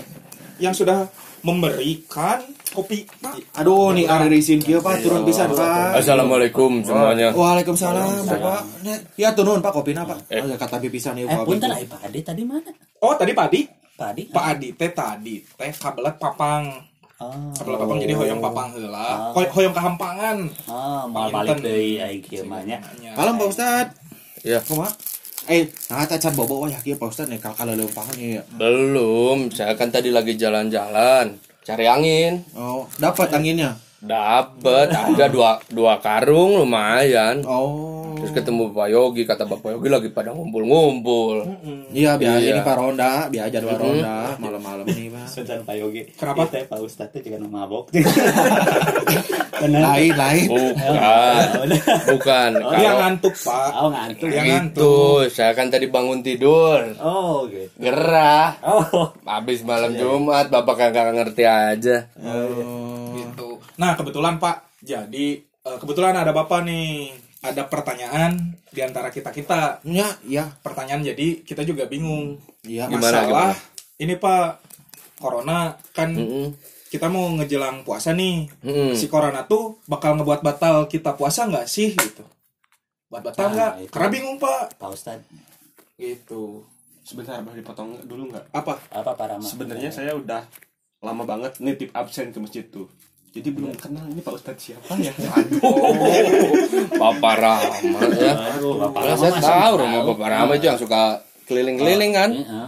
yang 0.60 0.72
sudah 0.72 1.08
memberikan 1.46 2.42
kopi 2.74 3.06
Pak. 3.16 3.56
Aduh, 3.56 3.94
nih 3.94 4.04
ada 4.04 4.26
risin 4.26 4.58
kieu 4.58 4.82
Pak, 4.82 5.00
turun 5.00 5.22
pisan 5.22 5.54
Pak. 5.54 6.02
Assalamualaikum 6.02 6.82
semuanya. 6.82 7.30
Waalaikumsalam, 7.32 8.26
Bapak. 8.26 8.62
Nih, 8.82 8.98
Ya 9.16 9.30
turun 9.32 9.62
Pak 9.62 9.72
kopina 9.72 10.02
Pak. 10.04 10.26
Oh, 10.28 10.44
ya 10.44 10.58
kata 10.58 10.82
pisan 10.84 11.16
ieu 11.16 11.24
Eh, 11.24 11.32
Pak. 11.32 11.46
punten 11.46 11.70
ai 11.70 11.86
Pak 11.86 12.02
Adi 12.04 12.20
tadi 12.20 12.42
mana? 12.42 12.74
oh 13.00 13.14
tadi 13.14 13.32
Pak 13.32 13.46
Adi 13.48 13.62
Pak 13.96 14.08
Adi. 14.12 14.24
Pak 14.28 14.46
Adi 14.52 14.68
teh 14.74 14.92
tadi 14.92 15.36
teh 15.40 15.72
kabelet 15.72 16.18
papang 16.18 16.66
Oh. 17.16 17.32
kabelet 17.54 17.80
papang 17.80 17.98
jadi 17.98 18.12
hoyong 18.12 18.42
papang 18.42 18.68
heula 18.74 19.32
Hoy- 19.32 19.48
hoyong 19.48 19.72
kahampangan 19.72 20.38
Oh, 20.68 21.08
mal 21.08 21.32
balik 21.32 21.62
deui 21.62 21.96
ai 21.98 22.20
kieu 22.20 22.44
mah 22.44 22.60
nya. 22.62 22.82
Malam 23.14 23.38
Pak 23.38 23.48
Ustad. 23.48 23.88
Ya. 24.42 24.60
Kumaha? 24.62 24.92
Eh, 25.46 25.70
nah 25.94 26.02
ta 26.10 26.18
can 26.18 26.34
bobo 26.34 26.66
ya 26.66 26.82
kieu 26.82 26.98
Pak 26.98 27.06
Ustad 27.14 27.30
nih 27.30 27.38
kalau 27.38 27.78
leumpahan 27.78 28.18
ya. 28.18 28.42
Belum, 28.58 29.54
saya 29.54 29.78
kan 29.78 29.94
tadi 29.94 30.10
lagi 30.10 30.34
jalan-jalan, 30.34 31.38
cari 31.62 31.86
angin. 31.86 32.42
Oh, 32.58 32.90
dapat 32.98 33.30
anginnya. 33.30 33.78
Dapet, 34.06 34.88
ada 34.90 35.26
dua 35.28 35.58
dua 35.68 35.98
karung 35.98 36.62
lumayan. 36.62 37.42
Oh. 37.44 38.14
Terus 38.16 38.32
ketemu 38.34 38.70
Pak 38.70 38.88
Yogi, 38.88 39.24
kata 39.24 39.44
Bapak 39.44 39.70
Yogi 39.72 39.90
lagi 39.90 40.10
pada 40.10 40.30
ngumpul-ngumpul. 40.32 41.46
Iya, 41.90 42.16
biar 42.16 42.38
Iya. 42.38 42.54
ini 42.54 42.62
Pak 42.62 42.76
Ronda, 42.76 43.28
biar 43.28 43.50
jadwal 43.50 43.76
Ronda 43.76 44.34
malam-malam 44.38 44.86
ini, 44.88 45.10
Pak. 45.10 45.26
Sejan 45.28 45.62
Pak 45.62 45.76
Yogi. 45.76 46.02
Kenapa? 46.14 46.48
Teh 46.48 46.64
Pak 46.64 46.80
Ustad 46.80 47.10
teh 47.10 47.20
juga 47.20 47.42
mabok. 47.42 47.90
Lain, 49.66 50.12
lain. 50.14 50.48
Bukan, 50.52 51.40
bukan. 52.06 52.52
dia 52.54 52.86
Kalau 52.86 53.00
ngantuk 53.00 53.34
Pak 53.36 53.68
Oh, 53.74 53.90
ngantuk. 53.90 54.28
dia 54.28 54.36
itu, 54.36 54.46
ngantuk 54.46 55.22
saya 55.32 55.52
kan 55.54 55.68
tadi 55.68 55.88
bangun 55.88 56.20
tidur, 56.22 56.80
Oh, 56.98 57.48
gitu. 57.48 57.72
gerah. 57.80 58.60
Oh. 58.62 59.16
Habis 59.24 59.64
malam 59.64 59.96
Jumat, 59.96 60.48
Bapak 60.48 60.76
kagak 60.78 61.14
ngerti 61.14 61.44
aja. 61.44 62.06
Oh. 62.18 62.95
Gitu 63.36 63.60
nah 63.76 63.94
kebetulan 63.94 64.36
Pak 64.36 64.80
jadi 64.80 65.26
eh, 65.42 65.78
kebetulan 65.78 66.16
ada 66.16 66.32
bapak 66.32 66.64
nih 66.64 67.12
ada 67.42 67.64
pertanyaan 67.64 68.34
di 68.68 68.80
antara 68.80 69.08
kita 69.08 69.30
kita 69.30 69.84
Ya, 69.84 70.10
ya. 70.24 70.50
pertanyaan 70.60 71.04
jadi 71.04 71.42
kita 71.42 71.62
juga 71.62 71.86
bingung 71.86 72.42
Iya. 72.62 72.88
Gimana, 72.88 73.22
masalah 73.22 73.52
ini 73.96 74.16
pak 74.16 74.58
corona 75.16 75.78
kan 75.92 76.10
Mm-mm. 76.10 76.50
kita 76.88 77.06
mau 77.06 77.30
ngejelang 77.32 77.82
puasa 77.82 78.12
nih 78.12 78.50
Mm-mm. 78.60 78.92
si 78.92 79.06
corona 79.06 79.44
tuh 79.44 79.78
bakal 79.86 80.16
ngebuat 80.16 80.42
batal 80.42 80.86
kita 80.86 81.14
puasa 81.14 81.46
nggak 81.46 81.66
sih 81.66 81.94
gitu 81.94 82.26
buat 83.06 83.22
batal 83.22 83.46
Nah, 83.46 83.54
nggak 83.54 83.74
itu. 83.80 83.92
karena 83.92 84.10
bingung 84.10 84.38
pak 84.38 84.74
Pak 84.76 84.90
Ustad 84.90 85.20
gitu 85.96 86.66
Sebentar 87.02 87.38
boleh 87.40 87.62
dipotong 87.62 88.02
dulu 88.04 88.34
nggak? 88.34 88.50
apa 88.52 88.82
apa 88.90 89.12
Pak 89.14 89.26
Rama 89.28 89.46
Sebenarnya 89.46 89.94
saya 89.94 90.12
udah 90.12 90.42
lama 91.00 91.22
banget 91.22 91.62
nitip 91.62 91.94
absen 91.94 92.34
ke 92.34 92.42
masjid 92.42 92.66
tuh. 92.66 92.90
Jadi 93.36 93.50
belum 93.52 93.76
kenal 93.76 94.08
ini 94.08 94.24
Pak 94.24 94.34
Ustadz 94.34 94.64
siapa 94.64 94.96
ya? 94.96 95.12
Bapak 96.96 97.36
Rama 97.36 98.00
ya. 98.12 98.34
Aduh, 98.56 98.80
Bapak 98.80 99.02
Rama 99.02 99.20
saya 99.20 99.34
tahu 99.38 99.74
rumah 99.78 100.02
Bapak 100.06 100.28
Rama 100.30 100.52
itu 100.56 100.66
yang 100.66 100.80
suka 100.80 101.20
keliling-keliling 101.44 102.12
kan. 102.12 102.30
Iya, 102.32 102.62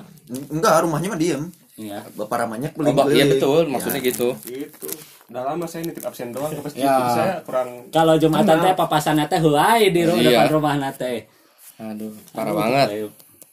Enggak, 0.52 0.84
rumahnya 0.84 1.08
mah 1.08 1.16
diem. 1.16 1.44
iya. 1.76 2.04
Bapak 2.12 2.44
ramanya 2.44 2.68
Oh, 2.76 2.92
Bak- 2.92 3.10
iya 3.10 3.26
betul, 3.26 3.72
maksudnya 3.72 4.02
gitu. 4.02 4.36
gitu. 4.44 4.90
Udah 5.28 5.44
lama 5.46 5.64
saya 5.64 5.84
nitip 5.84 6.04
absen 6.04 6.32
doang 6.32 6.52
ke 6.52 6.60
masjid. 6.60 6.84
Ya. 6.84 6.96
Saya 7.10 7.34
kurang 7.44 7.88
Kalau 7.88 8.16
Jumatan 8.16 8.60
teh 8.60 8.74
papasan 8.74 9.24
teh 9.24 9.40
heuai 9.40 9.88
di 9.88 10.04
ru- 10.04 10.20
Iya. 10.20 10.44
depan 10.44 10.52
rumah 10.52 10.76
teh. 10.92 11.28
Aduh, 11.78 12.12
parah 12.32 12.52
banget. 12.52 12.88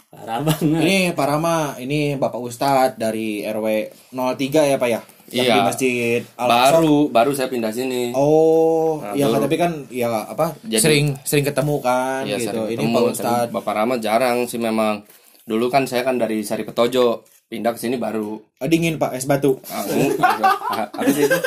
Parah 0.09 0.39
banget. 0.41 0.81
Ini 0.81 0.97
Pak 1.13 1.27
Rama, 1.29 1.57
ini 1.77 2.15
Bapak 2.15 2.41
Ustadz 2.41 2.97
dari 2.97 3.43
RW 3.45 3.67
03 4.11 4.67
ya 4.67 4.77
Pak 4.77 4.89
ya? 4.89 5.01
Yang 5.27 5.47
Iya. 5.47 5.55
di 5.55 5.61
Masjid. 5.63 6.21
Baru 6.35 6.97
baru 7.09 7.31
saya 7.33 7.49
pindah 7.49 7.71
sini. 7.71 8.13
Oh, 8.13 9.01
Nah, 9.01 9.13
ya 9.13 9.27
kan 9.27 9.41
tapi 9.41 9.57
kan 9.57 9.73
ya 9.89 10.09
apa? 10.25 10.53
Jadi- 10.61 10.81
sering 10.81 11.07
sering 11.23 11.45
ketemu 11.45 11.75
kan 11.79 12.23
Iya, 12.25 12.37
gitu. 12.39 12.51
sering 12.51 12.65
Ini 12.67 12.77
ketemu, 12.79 12.93
Pak 12.93 13.01
tapi 13.01 13.13
Ustadz. 13.15 13.53
Bapak 13.53 13.73
Rama 13.75 13.95
jarang 13.99 14.39
sih 14.45 14.59
memang. 14.59 15.05
Dulu 15.45 15.69
kan 15.69 15.85
saya 15.85 16.01
kan 16.01 16.17
dari 16.17 16.41
Sari 16.41 16.63
Petojo, 16.63 17.21
pindah 17.47 17.73
ke 17.73 17.79
sini 17.79 17.97
baru. 17.97 18.37
Oh, 18.37 18.67
dingin 18.67 18.97
Pak, 18.97 19.13
es 19.13 19.25
batu. 19.25 19.61
Ah, 19.67 19.85
ah, 20.73 20.89
apa 20.89 21.11
sih 21.11 21.25
itu? 21.25 21.39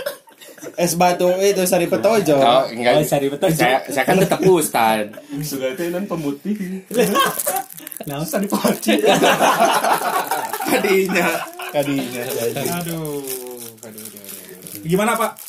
Es 0.74 0.93
batu 0.93 1.29
itu 1.39 1.62
Sari 1.65 1.86
Petojo. 1.86 2.38
Oh, 2.38 2.65
enggak. 2.67 2.93
Oh, 2.93 3.01
Sari 3.03 3.29
Petojo. 3.29 3.57
Saya, 3.57 3.81
saya 3.88 4.05
kan 4.05 4.17
tetap 4.17 4.38
ustad. 4.43 5.05
sudah 5.41 5.74
itu 5.74 5.89
nan 5.89 6.05
pemutih. 6.05 6.81
Nah, 8.05 8.22
Usah 8.22 8.38
dipaci. 8.38 9.01
Tadinya. 10.63 11.27
Kadinya. 11.67 12.24
aduh 12.79 13.47
aduh, 13.88 14.84
gimana 14.84 15.15
pak? 15.15 15.39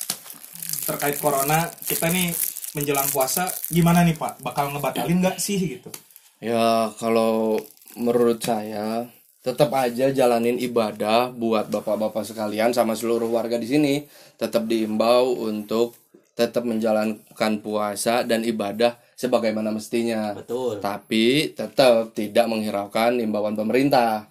Terkait 0.86 1.16
corona 1.18 1.68
kita 1.84 2.08
nih 2.08 2.32
menjelang 2.78 3.08
puasa 3.10 3.50
gimana 3.68 4.06
nih 4.06 4.14
pak? 4.14 4.38
Bakal 4.40 4.72
ngebatalin 4.72 5.18
nggak 5.18 5.38
sih 5.42 5.58
gitu? 5.58 5.90
Ya, 6.38 6.94
kalau 7.02 7.58
menurut 7.98 8.38
saya 8.38 9.10
tetap 9.42 9.74
aja 9.74 10.14
jalanin 10.14 10.60
ibadah 10.60 11.34
buat 11.34 11.66
bapak-bapak 11.72 12.22
sekalian 12.22 12.70
sama 12.70 12.94
seluruh 12.94 13.26
warga 13.26 13.58
di 13.58 13.66
sini. 13.66 13.94
Tetap 14.38 14.70
diimbau 14.70 15.34
untuk 15.50 15.98
tetap 16.38 16.62
menjalankan 16.62 17.58
puasa 17.58 18.22
dan 18.22 18.46
ibadah 18.46 18.94
sebagaimana 19.18 19.74
mestinya. 19.74 20.30
Betul. 20.38 20.78
Tapi 20.78 21.50
tetap 21.50 22.14
tidak 22.14 22.46
menghiraukan 22.46 23.18
imbauan 23.18 23.58
pemerintah. 23.58 24.30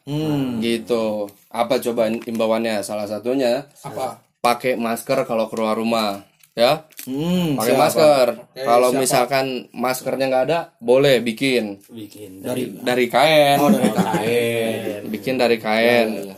Gitu. 0.64 1.28
Apa 1.52 1.84
coba 1.84 2.08
imbauannya? 2.08 2.80
Salah 2.80 3.04
satunya 3.04 3.68
apa 3.84 4.24
pakai 4.40 4.80
masker 4.80 5.28
kalau 5.28 5.52
keluar 5.52 5.76
rumah, 5.76 6.24
ya. 6.56 6.88
Hmm, 7.04 7.60
Pakai 7.60 7.76
masker. 7.76 8.28
Oke, 8.48 8.64
Kalau 8.64 8.90
siapa? 8.96 9.02
misalkan 9.04 9.46
maskernya 9.76 10.26
nggak 10.32 10.46
ada, 10.48 10.60
boleh 10.80 11.20
bikin 11.20 11.84
bikin 11.92 12.40
Dari 12.40 12.72
dari 12.80 13.06
kain. 13.12 13.58
Oh, 13.60 13.68
dari 13.68 13.92
kain. 13.92 15.02
Bikin 15.12 15.36
dari 15.36 15.58
kain. 15.60 16.32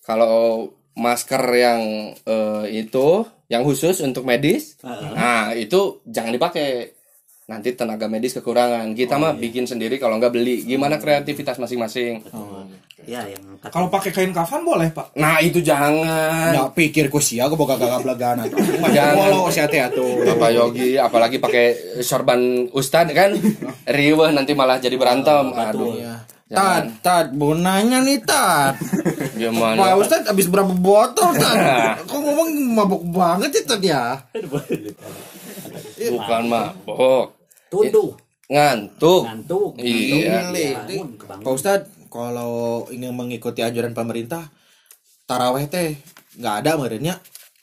Kalau 0.00 0.64
masker 0.96 1.42
yang 1.52 1.82
eh, 2.24 2.64
itu 2.72 3.26
yang 3.52 3.62
khusus 3.62 4.00
untuk 4.00 4.24
medis, 4.24 4.80
nah 5.12 5.52
itu 5.52 6.00
jangan 6.08 6.32
dipakai. 6.32 6.95
Nanti 7.46 7.70
tenaga 7.72 8.10
medis 8.10 8.34
kekurangan. 8.34 8.90
Kita 8.92 9.16
mah 9.16 9.30
bikin 9.32 9.64
sendiri 9.64 9.96
kalau 9.96 10.18
nggak 10.18 10.34
beli. 10.34 10.66
Gimana 10.66 10.98
kreativitas 10.98 11.56
masing-masing? 11.56 12.26
ya 13.06 13.22
yang 13.22 13.38
kata- 13.62 13.70
kalau 13.70 13.86
pakai 13.86 14.10
kain 14.10 14.34
kafan 14.34 14.66
boleh 14.66 14.90
pak 14.90 15.14
Nah 15.14 15.38
itu 15.38 15.62
jangan. 15.62 16.50
Ya 16.50 16.66
pikir 16.66 17.06
ku 17.06 17.22
sia 17.22 17.46
gue 17.46 17.54
boga 17.54 17.78
gagap 17.78 18.02
legana. 18.02 18.42
Jangan. 18.98 19.14
Walau 19.14 19.46
si 19.46 19.62
ate 19.62 19.78
atuh. 19.78 20.26
Bapak 20.26 20.50
Yogi 20.50 20.98
apalagi 20.98 21.38
pakai 21.38 21.64
sorban 22.02 22.66
ustad 22.72 23.06
kan 23.14 23.30
riweh 23.86 24.34
nanti 24.34 24.58
malah 24.58 24.82
jadi 24.82 24.98
berantem 24.98 25.54
aduh 25.54 25.94
Iya. 25.94 26.14
Tad, 26.46 27.02
tad, 27.02 27.26
mau 27.34 27.54
nanya 27.54 28.02
nih 28.02 28.22
Tad. 28.22 28.78
Pak 28.78 29.34
gimana 29.34 29.94
Ustadz 29.94 30.26
habis 30.26 30.46
berapa 30.46 30.70
botol 30.70 31.30
Tad? 31.32 31.58
Kok 32.06 32.14
ngomong 32.16 32.48
mabuk 32.70 33.02
banget 33.04 33.50
ya 33.52 33.62
Tad 33.64 33.82
ya? 33.82 34.02
bukan 36.08 36.42
mabok 36.46 37.35
tuduh 37.66 38.14
ngantuk 38.46 39.26
ngantuk 39.26 39.70
Iya. 39.76 40.46
bangun 40.86 41.18
kebangun 41.18 41.42
Pak 41.42 41.52
Ustadz, 41.52 41.90
kalau 42.06 42.54
ingin 42.88 43.10
mengikuti 43.10 43.60
anjuran 43.60 43.90
pemerintah, 43.90 44.46
taraweh 45.24 45.66
teh 45.66 45.98
nggak 46.36 46.54
ada 46.62 46.70
merenya? 46.76 47.18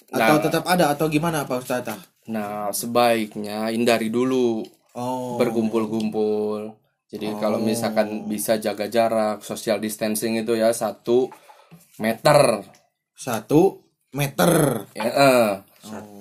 Atau 0.09 0.37
Nah. 0.37 0.43
tetap 0.43 0.63
ada 0.65 0.85
atau 0.89 1.07
gimana 1.07 1.43
Pak 1.43 1.59
Ustadz? 1.59 1.89
ah? 1.89 1.99
nah 2.23 2.71
sebaiknya 2.71 3.67
hindari 3.67 4.07
dulu 4.07 4.63
Oh, 4.93 5.35
berkumpul-kumpul 5.35 6.77
jadi 7.09 7.33
kalau 7.35 7.57
misalkan 7.59 8.25
bisa 8.25 8.55
jaga 8.55 8.85
jarak 8.85 9.41
social 9.41 9.77
distancing 9.77 10.37
itu 10.37 10.53
ya 10.53 10.69
satu 10.69 11.27
meter 11.97 12.61
satu 13.13 13.81
meter. 14.11 14.85
ya, 14.93 15.03
eh. 15.03 15.49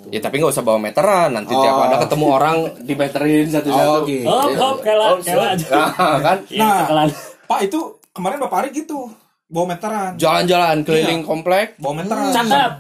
Ya 0.09 0.19
tapi 0.19 0.35
nggak 0.37 0.53
usah 0.53 0.61
bawa 0.61 0.79
meteran. 0.79 1.31
Nanti 1.33 1.53
tiap 1.53 1.73
Oh. 1.73 1.85
ada 1.85 1.97
ketemu 2.01 2.27
orang 2.29 2.57
dimeterin 2.81 3.47
satu-satu. 3.49 3.93
Oh, 3.95 4.05
gitu. 4.05 4.27
oh 4.27 4.47
hop 4.53 4.77
kela 4.81 5.09
kela 5.19 5.47
aja 5.53 5.67
Nah, 5.69 6.19
kan? 6.19 6.39
Nah 6.51 6.81
kelan. 6.85 7.09
pak 7.45 7.61
itu 7.63 7.79
kemarin 8.11 8.39
bapak 8.41 8.59
Ari 8.61 8.71
gitu 8.75 9.09
bawa 9.47 9.65
meteran. 9.69 10.11
Jalan-jalan 10.17 10.77
keliling 10.83 11.23
komplek. 11.23 11.77
Bawa 11.77 11.95
meteran. 11.99 12.31
Cakep. 12.31 12.73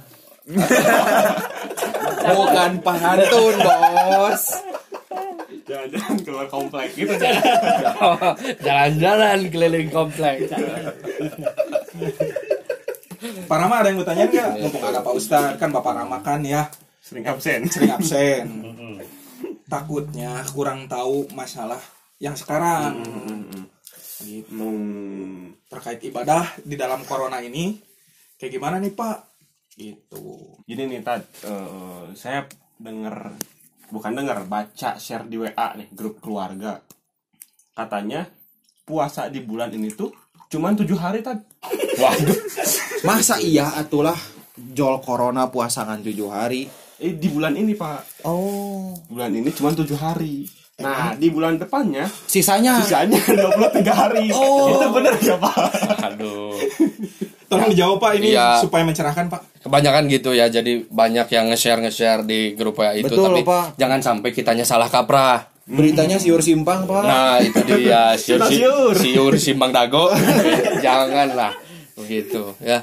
Bukan 2.25 2.71
pantun, 2.81 3.55
Bos. 3.57 4.45
Jangan-jangan 5.62 6.16
keluar 6.21 6.47
komplek 6.49 6.90
gitu. 6.92 7.14
jalan-jalan 8.66 9.38
keliling 9.49 9.88
komplek 9.88 10.42
Pak 13.23 13.59
Rama 13.59 13.75
ada 13.79 13.95
yang 13.95 14.03
mau 14.03 14.07
tanya 14.07 14.27
nggak? 14.27 14.51
Mumpung 14.67 14.83
ada 14.83 14.99
Pak 14.99 15.15
Ustadz 15.15 15.59
kan 15.63 15.71
bapak 15.71 15.95
Rama 15.95 16.19
kan 16.27 16.43
ya. 16.43 16.67
Sering 16.99 17.23
absen. 17.23 17.71
sering 17.71 17.95
absen. 17.95 18.47
Takutnya 19.73 20.43
kurang 20.51 20.91
tahu 20.91 21.31
masalah 21.31 21.79
yang 22.19 22.35
sekarang. 22.35 22.99
Gitu. 24.23 24.55
Hmm. 24.55 25.59
terkait 25.67 25.99
ibadah 26.07 26.47
di 26.63 26.79
dalam 26.79 27.03
corona 27.03 27.43
ini 27.43 27.75
kayak 28.39 28.55
gimana 28.55 28.79
nih 28.79 28.95
Pak? 28.95 29.19
Gitu. 29.75 30.27
Gini 30.63 30.83
nih 30.87 31.03
Tad, 31.03 31.23
eh, 31.43 32.05
saya 32.15 32.47
denger 32.79 33.35
bukan 33.91 34.13
denger 34.15 34.47
baca 34.47 34.95
share 34.99 35.27
di 35.27 35.43
WA 35.43 35.75
nih 35.75 35.91
grup 35.91 36.23
keluarga. 36.23 36.79
Katanya 37.75 38.31
puasa 38.87 39.27
di 39.27 39.43
bulan 39.43 39.75
ini 39.75 39.91
tuh 39.91 40.22
cuman 40.53 40.77
tujuh 40.77 40.95
hari 40.95 41.25
Tad. 41.25 41.41
waduh 42.03 42.37
Masa 43.03 43.41
iya 43.41 43.73
atulah 43.73 44.15
jol 44.55 45.01
corona 45.01 45.49
puasangan 45.49 45.99
tujuh 45.99 46.29
hari? 46.29 46.69
Eh 46.97 47.17
di 47.17 47.27
bulan 47.27 47.57
ini 47.57 47.73
Pak, 47.73 48.23
Oh, 48.23 48.95
bulan 49.09 49.33
ini 49.33 49.49
cuman 49.49 49.75
tujuh 49.75 49.97
hari. 49.97 50.47
Nah 50.79 51.15
di 51.15 51.29
bulan 51.29 51.57
depannya 51.57 52.07
sisanya 52.27 52.79
sisanya 52.79 53.17
23 53.81 53.81
hari. 53.93 54.31
Oh. 54.31 54.71
Itu 54.73 54.87
bener 54.91 55.15
ya 55.17 55.37
Pak? 55.37 55.57
aduh 56.05 56.53
tolong 57.49 57.69
dijawab 57.69 58.01
Pak 58.01 58.12
ini 58.17 58.33
Iya. 58.33 58.59
supaya 58.59 58.81
mencerahkan 58.83 59.29
Pak 59.29 59.61
kebanyakan 59.61 60.09
gitu 60.09 60.33
ya 60.33 60.49
jadi 60.49 60.83
banyak 60.85 61.29
yang 61.29 61.47
nge-share 61.49 61.79
nge-share 61.79 62.25
di 62.25 62.57
grup 62.57 62.81
WA 62.81 62.97
itu 62.97 63.12
Betul, 63.12 63.29
tapi 63.29 63.43
Pak. 63.45 63.77
jangan 63.77 64.01
sampai 64.01 64.33
kitanya 64.33 64.65
salah 64.65 64.88
kaprah 64.88 65.52
beritanya 65.64 66.16
siur 66.16 66.40
simpang, 66.40 66.85
Pak. 66.85 67.03
nah 67.03 67.37
itu 67.38 67.59
dia. 67.66 68.12
Siur 68.18 68.40
si- 68.46 68.59
Siur. 68.59 68.94
siur 68.94 69.35
simbang 69.37 69.70
dago. 69.70 70.11
Janganlah. 70.85 71.55
Begitu 71.92 72.57
ya. 72.59 72.83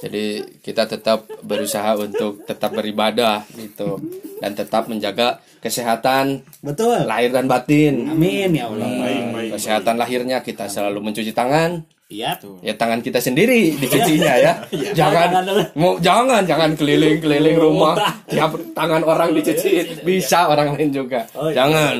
Jadi 0.00 0.42
kita 0.58 0.84
tetap 0.84 1.28
berusaha 1.40 1.92
untuk 1.94 2.42
tetap 2.44 2.72
beribadah 2.72 3.44
gitu. 3.52 4.00
Dan 4.36 4.52
tetap 4.52 4.88
menjaga 4.88 5.38
kesehatan 5.60 6.40
betul. 6.58 7.04
lahir 7.04 7.30
dan 7.30 7.44
batin. 7.44 8.08
Amin 8.08 8.50
ya 8.50 8.66
Allah. 8.66 8.88
Baik, 8.88 9.24
baik. 9.30 9.50
kesehatan 9.54 9.96
lahirnya 9.96 10.40
kita 10.40 10.66
selalu 10.66 10.98
mencuci 11.02 11.30
tangan 11.30 11.84
iya. 12.10 12.34
Ya 12.60 12.74
tangan 12.74 13.00
kita 13.00 13.22
sendiri 13.22 13.78
dicucinya 13.78 14.34
ya. 14.36 14.52
Jangan 14.98 15.30
Tangan 15.30 15.44
dulu. 15.46 15.62
mau 15.78 15.92
jangan 16.02 16.42
jangan 16.42 16.74
keliling 16.74 17.22
keliling 17.22 17.56
rumah. 17.56 17.94
tiap 18.26 18.52
tangan 18.74 19.06
orang 19.06 19.30
dicuci 19.32 20.02
bisa 20.02 20.50
orang 20.50 20.74
lain 20.74 20.90
juga. 20.90 21.24
Oh, 21.38 21.46
iya, 21.48 21.62
jangan. 21.62 21.94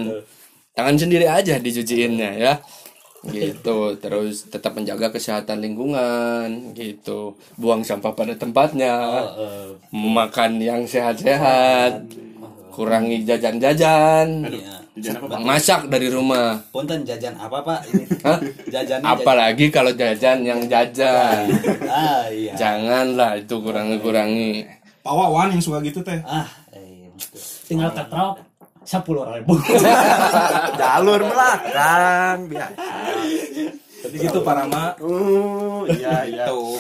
tangan 0.75 0.97
sendiri 0.99 1.27
aja 1.31 1.57
dicuciinnya 1.57 2.31
ya. 2.35 2.55
Gitu. 3.21 4.01
Terus 4.01 4.49
tetap 4.49 4.75
menjaga 4.75 5.13
kesehatan 5.13 5.63
lingkungan. 5.63 6.75
Gitu. 6.75 7.37
Buang 7.55 7.87
sampah 7.87 8.11
pada 8.11 8.35
tempatnya. 8.35 8.97
Makan 9.93 10.59
yang 10.59 10.83
sehat-sehat. 10.89 12.03
Kurangi 12.73 13.23
jajan-jajan 13.23 14.49
masak 15.41 15.87
dari 15.87 16.11
rumah 16.11 16.59
Punten 16.75 17.07
jajan 17.07 17.39
apa 17.39 17.63
pak? 17.63 17.81
Ini 17.89 18.05
Hah? 18.27 18.39
jajan 18.69 18.99
apalagi 19.07 19.71
kalau 19.71 19.95
jajan 19.95 20.43
yang 20.43 20.67
jajan 20.67 21.47
Ah 21.91 22.27
iya. 22.29 22.53
janganlah 22.59 23.39
itu 23.39 23.55
kurangi-kurangi 23.59 24.67
Pak 25.01 25.15
Wawan 25.17 25.57
yang 25.57 25.65
suka 25.65 25.81
gitu 25.81 26.05
teh. 26.05 26.21
Ah, 26.29 26.45
iya, 26.77 27.09
tinggal 27.65 27.89
ketrok 27.97 28.37
sepuluh 28.85 29.25
ribu. 29.33 29.57
jalur 30.81 31.25
belakang 31.25 32.45
biasa 32.45 32.85
Jadi 34.01 34.17
gitu 34.17 34.41
Pak 34.41 34.55
Rama. 34.57 34.97
Oh, 35.05 35.85
iya 35.85 36.25
iya. 36.25 36.45
Tuh. 36.49 36.77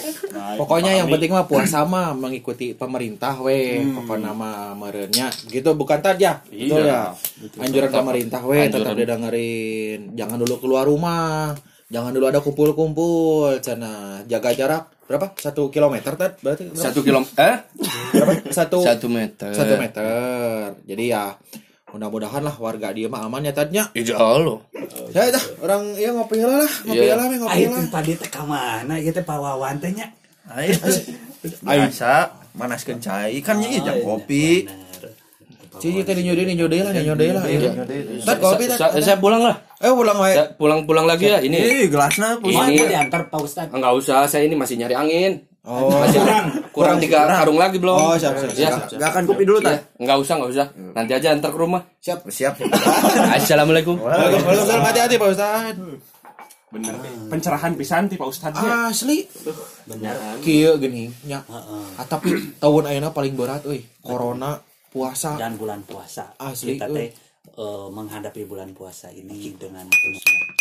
Pokoknya 0.56 0.96
yang 0.96 1.08
penting 1.12 1.30
mah 1.36 1.44
puasa 1.44 1.84
mah 1.84 2.16
mengikuti 2.16 2.72
pemerintah 2.72 3.36
weh. 3.44 3.84
Pokoknya 3.92 4.32
mah 4.32 4.72
merenya 4.76 5.28
gitu 5.48 5.76
bukan 5.76 6.00
tadi 6.00 6.24
ya. 6.24 6.40
Betul 6.48 6.88
ya. 6.88 7.12
Anjuran 7.60 7.90
pemerintah 7.92 8.40
weh 8.44 8.68
tetap 8.72 8.96
didengerin. 8.96 10.16
Jangan 10.16 10.36
dulu 10.40 10.54
keluar 10.64 10.88
rumah. 10.88 11.52
Jangan 11.90 12.14
dulu 12.14 12.26
ada 12.30 12.40
kumpul-kumpul. 12.40 13.60
Cana 13.60 14.22
jaga 14.24 14.50
jarak 14.56 14.84
berapa? 15.10 15.34
Satu 15.34 15.74
kilometer 15.74 16.14
tad 16.14 16.38
berarti 16.38 16.70
berapa? 16.70 16.84
satu 16.86 17.02
kilo 17.02 17.18
eh 17.34 17.66
berapa? 18.14 18.32
Satu 18.54 18.78
satu 18.78 19.06
meter 19.10 19.50
satu 19.50 19.74
meter. 19.74 20.06
Jadi 20.86 21.04
ya 21.10 21.34
mudah-mudahan 21.90 22.40
lah 22.40 22.54
warga 22.54 22.90
dia 22.90 23.06
mah 23.06 23.26
aman 23.26 23.42
ya 23.42 23.50
tadnya. 23.50 23.90
Insya 23.92 24.16
Allah 24.16 24.58
Ya 25.10 25.26
dah 25.28 25.44
orang 25.60 25.94
ya 25.94 26.10
ngopi 26.10 26.38
heula 26.38 26.62
lah, 26.62 26.72
ngopi 26.84 27.04
heula 27.04 27.24
meh 27.26 27.38
ngopi 27.38 27.60
tuh 27.66 27.86
tadi 27.88 28.12
teh 28.14 28.28
ke 28.28 28.42
mana? 28.42 28.94
Gitu 28.96 29.20
Pak 29.20 29.36
Wawan 29.36 29.76
tehnya. 29.78 30.06
ayo 30.50 30.74
biasa 31.62 32.10
manaskeun 32.52 32.98
cai 32.98 33.38
kan 33.40 33.58
ieu 33.58 33.80
jam 33.80 33.96
kopi 34.00 34.66
Cici 35.70 36.02
tadi 36.02 36.26
nyodai 36.26 36.44
nih 36.44 36.56
nyodai 36.58 36.80
lah, 36.82 36.92
nyodai 36.92 37.30
lah. 37.30 37.42
Iya. 37.46 37.70
Tad 38.20 38.36
kopi 38.36 38.68
tad. 38.68 38.76
Sa- 38.76 38.92
saya 38.92 39.16
pulang 39.16 39.40
lah 39.40 39.56
Eh 39.80 39.88
pulang 39.88 40.18
wae. 40.18 40.34
Saya 40.36 40.52
pulang-pulang 40.52 41.06
lagi 41.08 41.30
ya 41.30 41.40
ini 41.40 41.56
Ih, 41.56 41.88
gelasnya 41.88 42.36
Ini 42.36 42.52
Ini- 42.52 42.90
diantar 42.90 43.30
Pak 43.32 43.40
Ustad. 43.40 43.66
enggak 43.72 43.94
usah 43.96 44.28
saya 44.28 44.44
ini 44.44 44.52
masih 44.52 44.76
nyari 44.76 44.92
angin 44.92 45.40
Oh. 45.60 45.92
masih 45.92 46.24
kurang 46.72 46.96
tiga 46.96 47.28
karung 47.28 47.60
lagi 47.60 47.76
belum 47.76 47.92
Oh, 47.92 48.16
siap, 48.16 48.32
siap, 48.48 48.88
ya 48.88 48.96
Gak 48.96 49.08
akan 49.12 49.22
kopi 49.28 49.44
dulu 49.44 49.60
Iya, 49.60 49.76
tak? 49.76 50.00
enggak 50.00 50.16
usah 50.24 50.34
enggak 50.40 50.50
usah 50.56 50.66
nanti 50.96 51.12
aja 51.12 51.28
antar 51.36 51.52
ke 51.52 51.58
rumah 51.60 51.82
Siap. 52.00 52.24
Siap. 52.24 52.54
assalamualaikum 53.36 54.00
Waalaikumsalam 54.00 54.80
hati-hati 54.88 55.14
Pak 55.20 55.28
Ustad. 55.36 55.76
Bener. 56.70 56.94
Pencerahan 57.26 57.74
pisan 57.74 58.06
ti 58.06 58.14
Pak 58.14 58.30
Ustadz 58.30 58.62
ya. 58.62 58.94
Asli. 58.94 59.26
Benar. 59.90 60.38
Kieu 60.38 60.78
geuning 60.78 61.10
nya. 61.26 61.42
Heeh. 61.42 61.84
Ah, 61.98 62.06
tapi 62.06 62.30
tahun 62.62 62.86
ayeuna 62.86 63.10
paling 63.10 63.34
berat 63.34 63.66
euy. 63.66 63.82
Corona, 63.98 64.54
puasa. 64.88 65.34
Dan 65.34 65.58
bulan 65.58 65.82
puasa. 65.82 66.30
Asli, 66.38 66.78
Kita 66.78 66.86
eh. 66.88 66.94
teh 66.94 67.08
eh, 67.58 67.86
menghadapi 67.90 68.46
bulan 68.46 68.70
puasa 68.70 69.10
ini 69.10 69.50
dengan 69.58 69.82
penuh 69.82 70.22
semangat. 70.22 70.56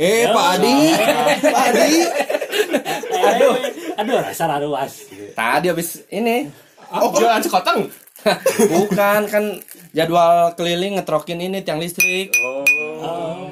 Eh, 0.00 0.24
Pak 0.32 0.46
Adi. 0.56 0.76
Pak 1.52 1.64
Adi. 1.68 1.92
aduh, 3.30 3.54
aduh 4.00 4.16
rasa 4.24 4.48
raruas. 4.48 4.92
tadi 5.36 5.66
habis 5.68 6.08
ini. 6.08 6.48
Oh, 6.90 7.12
jualan 7.14 7.44
sekoteng. 7.44 7.86
bukan 8.72 9.20
kan 9.32 9.44
jadwal 9.96 10.52
keliling 10.52 11.00
ngetrokin 11.00 11.40
ini 11.40 11.64
tiang 11.64 11.80
listrik. 11.80 12.32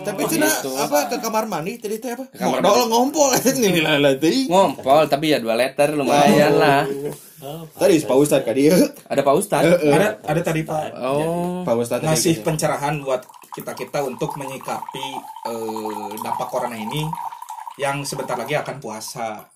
Tapi 0.05 0.21
cenah 0.29 0.53
apa 0.61 0.99
ke 1.09 1.17
kamar 1.21 1.45
mandi 1.49 1.81
tadi 1.81 1.97
teh 2.01 2.13
apa? 2.13 2.29
kamar 2.37 2.61
Modal 2.61 2.89
ngompol. 2.89 3.33
Ini 3.49 4.17
teuing. 4.21 4.49
ngompol 4.53 5.09
tapi 5.09 5.33
ya 5.33 5.41
dua 5.41 5.57
liter 5.57 5.97
lumayan 5.97 6.57
lah. 6.57 6.85
Tadi 7.77 8.03
Pak 8.05 8.17
Ustad 8.19 8.43
ka 8.45 8.53
dieu. 8.53 8.75
ada 9.09 9.21
pak 9.23 9.35
ustad 9.39 9.63
Ada 9.63 10.21
ada 10.27 10.41
tadi 10.43 10.67
Pak. 10.67 10.97
Oh. 11.01 11.63
Pak 11.63 11.75
Ustad 11.79 12.03
tadi 12.03 12.13
ngasih 12.13 12.35
gitu. 12.41 12.45
pencerahan 12.45 12.99
buat 13.01 13.23
kita 13.55 13.73
kita 13.73 14.05
untuk 14.05 14.37
menyikapi 14.37 15.07
eh, 15.49 16.13
dampak 16.21 16.49
corona 16.51 16.77
ini 16.77 17.07
yang 17.79 18.03
sebentar 18.03 18.35
lagi 18.35 18.59
akan 18.59 18.77
puasa 18.83 19.47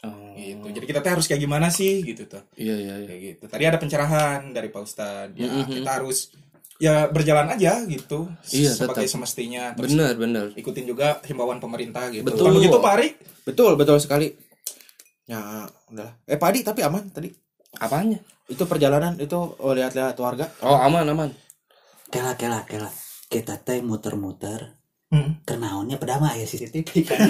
Oh. 0.00 0.32
gitu. 0.32 0.66
Jadi 0.72 0.84
kita 0.86 1.00
teh 1.00 1.12
harus 1.12 1.28
kayak 1.28 1.40
gimana 1.40 1.68
sih 1.68 2.00
gitu 2.00 2.24
tuh. 2.24 2.40
iya 2.56 2.72
iya 2.72 2.94
iya 3.00 3.06
Kayak 3.06 3.20
gitu. 3.20 3.44
Tadi 3.46 3.64
ada 3.64 3.76
pencerahan 3.76 4.40
dari 4.50 4.68
Pak 4.68 4.80
Ustadz. 4.80 5.36
Ya, 5.36 5.48
kita 5.62 5.90
harus 5.92 6.32
ya 6.80 7.04
berjalan 7.06 7.52
aja 7.52 7.84
gitu 7.84 8.32
Iya, 8.48 8.72
sebagai 8.72 9.04
tetap. 9.04 9.12
semestinya. 9.12 9.76
Terus 9.76 9.92
bener 9.92 10.12
bener 10.16 10.44
ikutin 10.56 10.88
juga 10.88 11.20
himbauan 11.22 11.60
pemerintah 11.60 12.08
gitu. 12.08 12.24
Betul. 12.24 12.48
Kalau 12.48 12.56
begitu 12.56 12.78
Pak 12.78 12.92
Ari, 12.96 13.08
Betul, 13.44 13.72
betul 13.76 14.00
sekali. 14.00 14.32
Ya, 15.28 15.68
udahlah. 15.86 16.16
Eh, 16.24 16.34
Pak 16.34 16.48
Adi 16.48 16.60
tapi 16.62 16.80
aman 16.80 17.04
tadi. 17.08 17.28
apanya 17.70 18.18
Itu 18.48 18.66
perjalanan 18.66 19.14
itu 19.14 19.36
oh, 19.36 19.70
lihat-lihat 19.70 20.18
warga. 20.18 20.50
oh 20.60 20.74
aman 20.74 21.06
aman 21.06 21.30
Kela 22.08 22.34
kela 22.34 22.64
kela. 22.64 22.90
Kita 23.28 23.60
teh 23.60 23.78
muter-muter. 23.78 24.79
Hmm. 25.10 25.42
Kenaonnya 25.42 25.98
pedama 25.98 26.30
ya 26.32 26.46
CCTV 26.46 27.02
kan. 27.02 27.18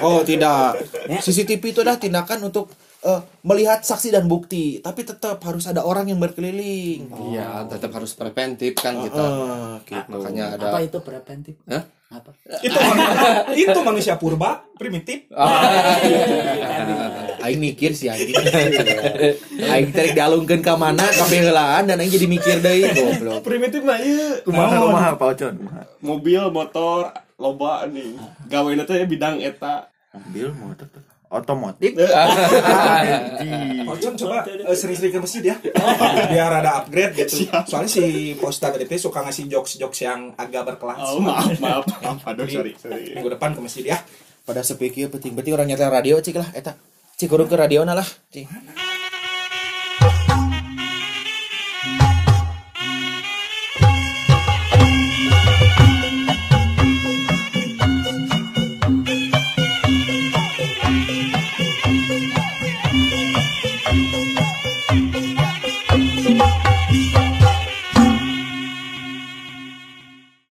Oh, 0.00 0.20
tidak. 0.22 0.76
Ya. 1.04 1.20
CCTV 1.20 1.60
itu 1.62 1.80
adalah 1.80 1.96
tindakan 1.96 2.48
untuk 2.48 2.72
eh, 3.02 3.20
melihat 3.42 3.80
saksi 3.80 4.08
dan 4.08 4.24
bukti, 4.24 4.80
tapi 4.80 5.04
tetap 5.04 5.36
harus 5.40 5.64
ada 5.64 5.80
orang 5.80 6.08
yang 6.08 6.16
berkeliling. 6.16 7.12
iya 7.28 7.64
tetap 7.66 7.92
harus 7.92 8.12
preventif 8.12 8.72
kan 8.74 8.98
kita 8.98 9.20
Eh, 9.20 9.74
gitu. 9.86 10.10
makanya 10.10 10.44
ada 10.52 10.66
Apa 10.70 10.78
itu 10.80 10.98
preventif? 11.00 11.54
Hah? 11.64 11.84
Apa? 12.06 12.30
itu 12.62 12.78
itu 13.66 13.78
manusia 13.82 14.14
purba 14.14 14.62
primitif. 14.78 15.26
Aing 17.42 17.58
mikir 17.58 17.98
sih 17.98 18.06
anjing. 18.06 18.30
Aing 19.74 19.90
tarik 19.90 20.14
dialungkeun 20.14 20.62
ka 20.62 20.78
mana 20.78 21.02
ka 21.02 21.26
beulaan 21.26 21.90
dan 21.90 21.98
aing 21.98 22.14
jadi 22.14 22.26
mikir 22.30 22.62
deui 22.62 22.86
goblok. 22.94 23.42
Primitif 23.42 23.82
mah 23.82 23.98
ieu. 23.98 24.38
Kumaha 24.46 24.78
kumaha 24.78 25.10
Pak 25.18 25.28
Ocon? 25.34 25.54
Mobil, 25.98 26.42
motor, 26.54 27.10
loba 27.42 27.90
nih. 27.90 28.14
Gaweuna 28.46 28.86
teh 28.86 29.02
bidang 29.02 29.42
eta. 29.42 29.90
Mobil 30.14 30.54
motor 30.54 30.86
otomotif. 31.30 31.92
Ocon 33.90 34.14
coba 34.14 34.46
eh, 34.46 34.76
sering-sering 34.76 35.12
ke 35.14 35.20
masjid 35.22 35.42
ya. 35.52 35.56
Biar 36.32 36.52
ada 36.62 36.82
upgrade 36.82 37.26
gitu. 37.26 37.50
Soalnya 37.66 37.90
si 37.90 38.34
tadi 38.38 38.84
teh 38.86 38.98
suka 38.98 39.22
ngasih 39.26 39.50
jokes-jokes 39.50 40.00
yang 40.06 40.34
agak 40.38 40.62
berkelas. 40.74 40.98
Oh, 41.02 41.18
maaf, 41.22 41.50
maaf, 41.58 41.84
maaf. 42.02 42.18
Aduh, 42.30 42.46
sorry, 42.46 42.78
sorry. 42.78 43.14
Minggu 43.18 43.30
depan 43.34 43.54
ke 43.54 43.60
masjid 43.62 43.84
ya. 43.96 43.98
Pada 44.46 44.62
sepi 44.62 44.94
kieu 44.94 45.10
penting-penting 45.10 45.52
orang 45.58 45.66
nyetel 45.66 45.90
radio 45.90 46.22
cik 46.22 46.38
lah 46.38 46.48
eta. 46.54 46.78
Cik 47.16 47.32
urung 47.32 47.50
ke 47.50 47.56
radio 47.58 47.82
lah. 47.82 48.06
Cik. 48.30 48.46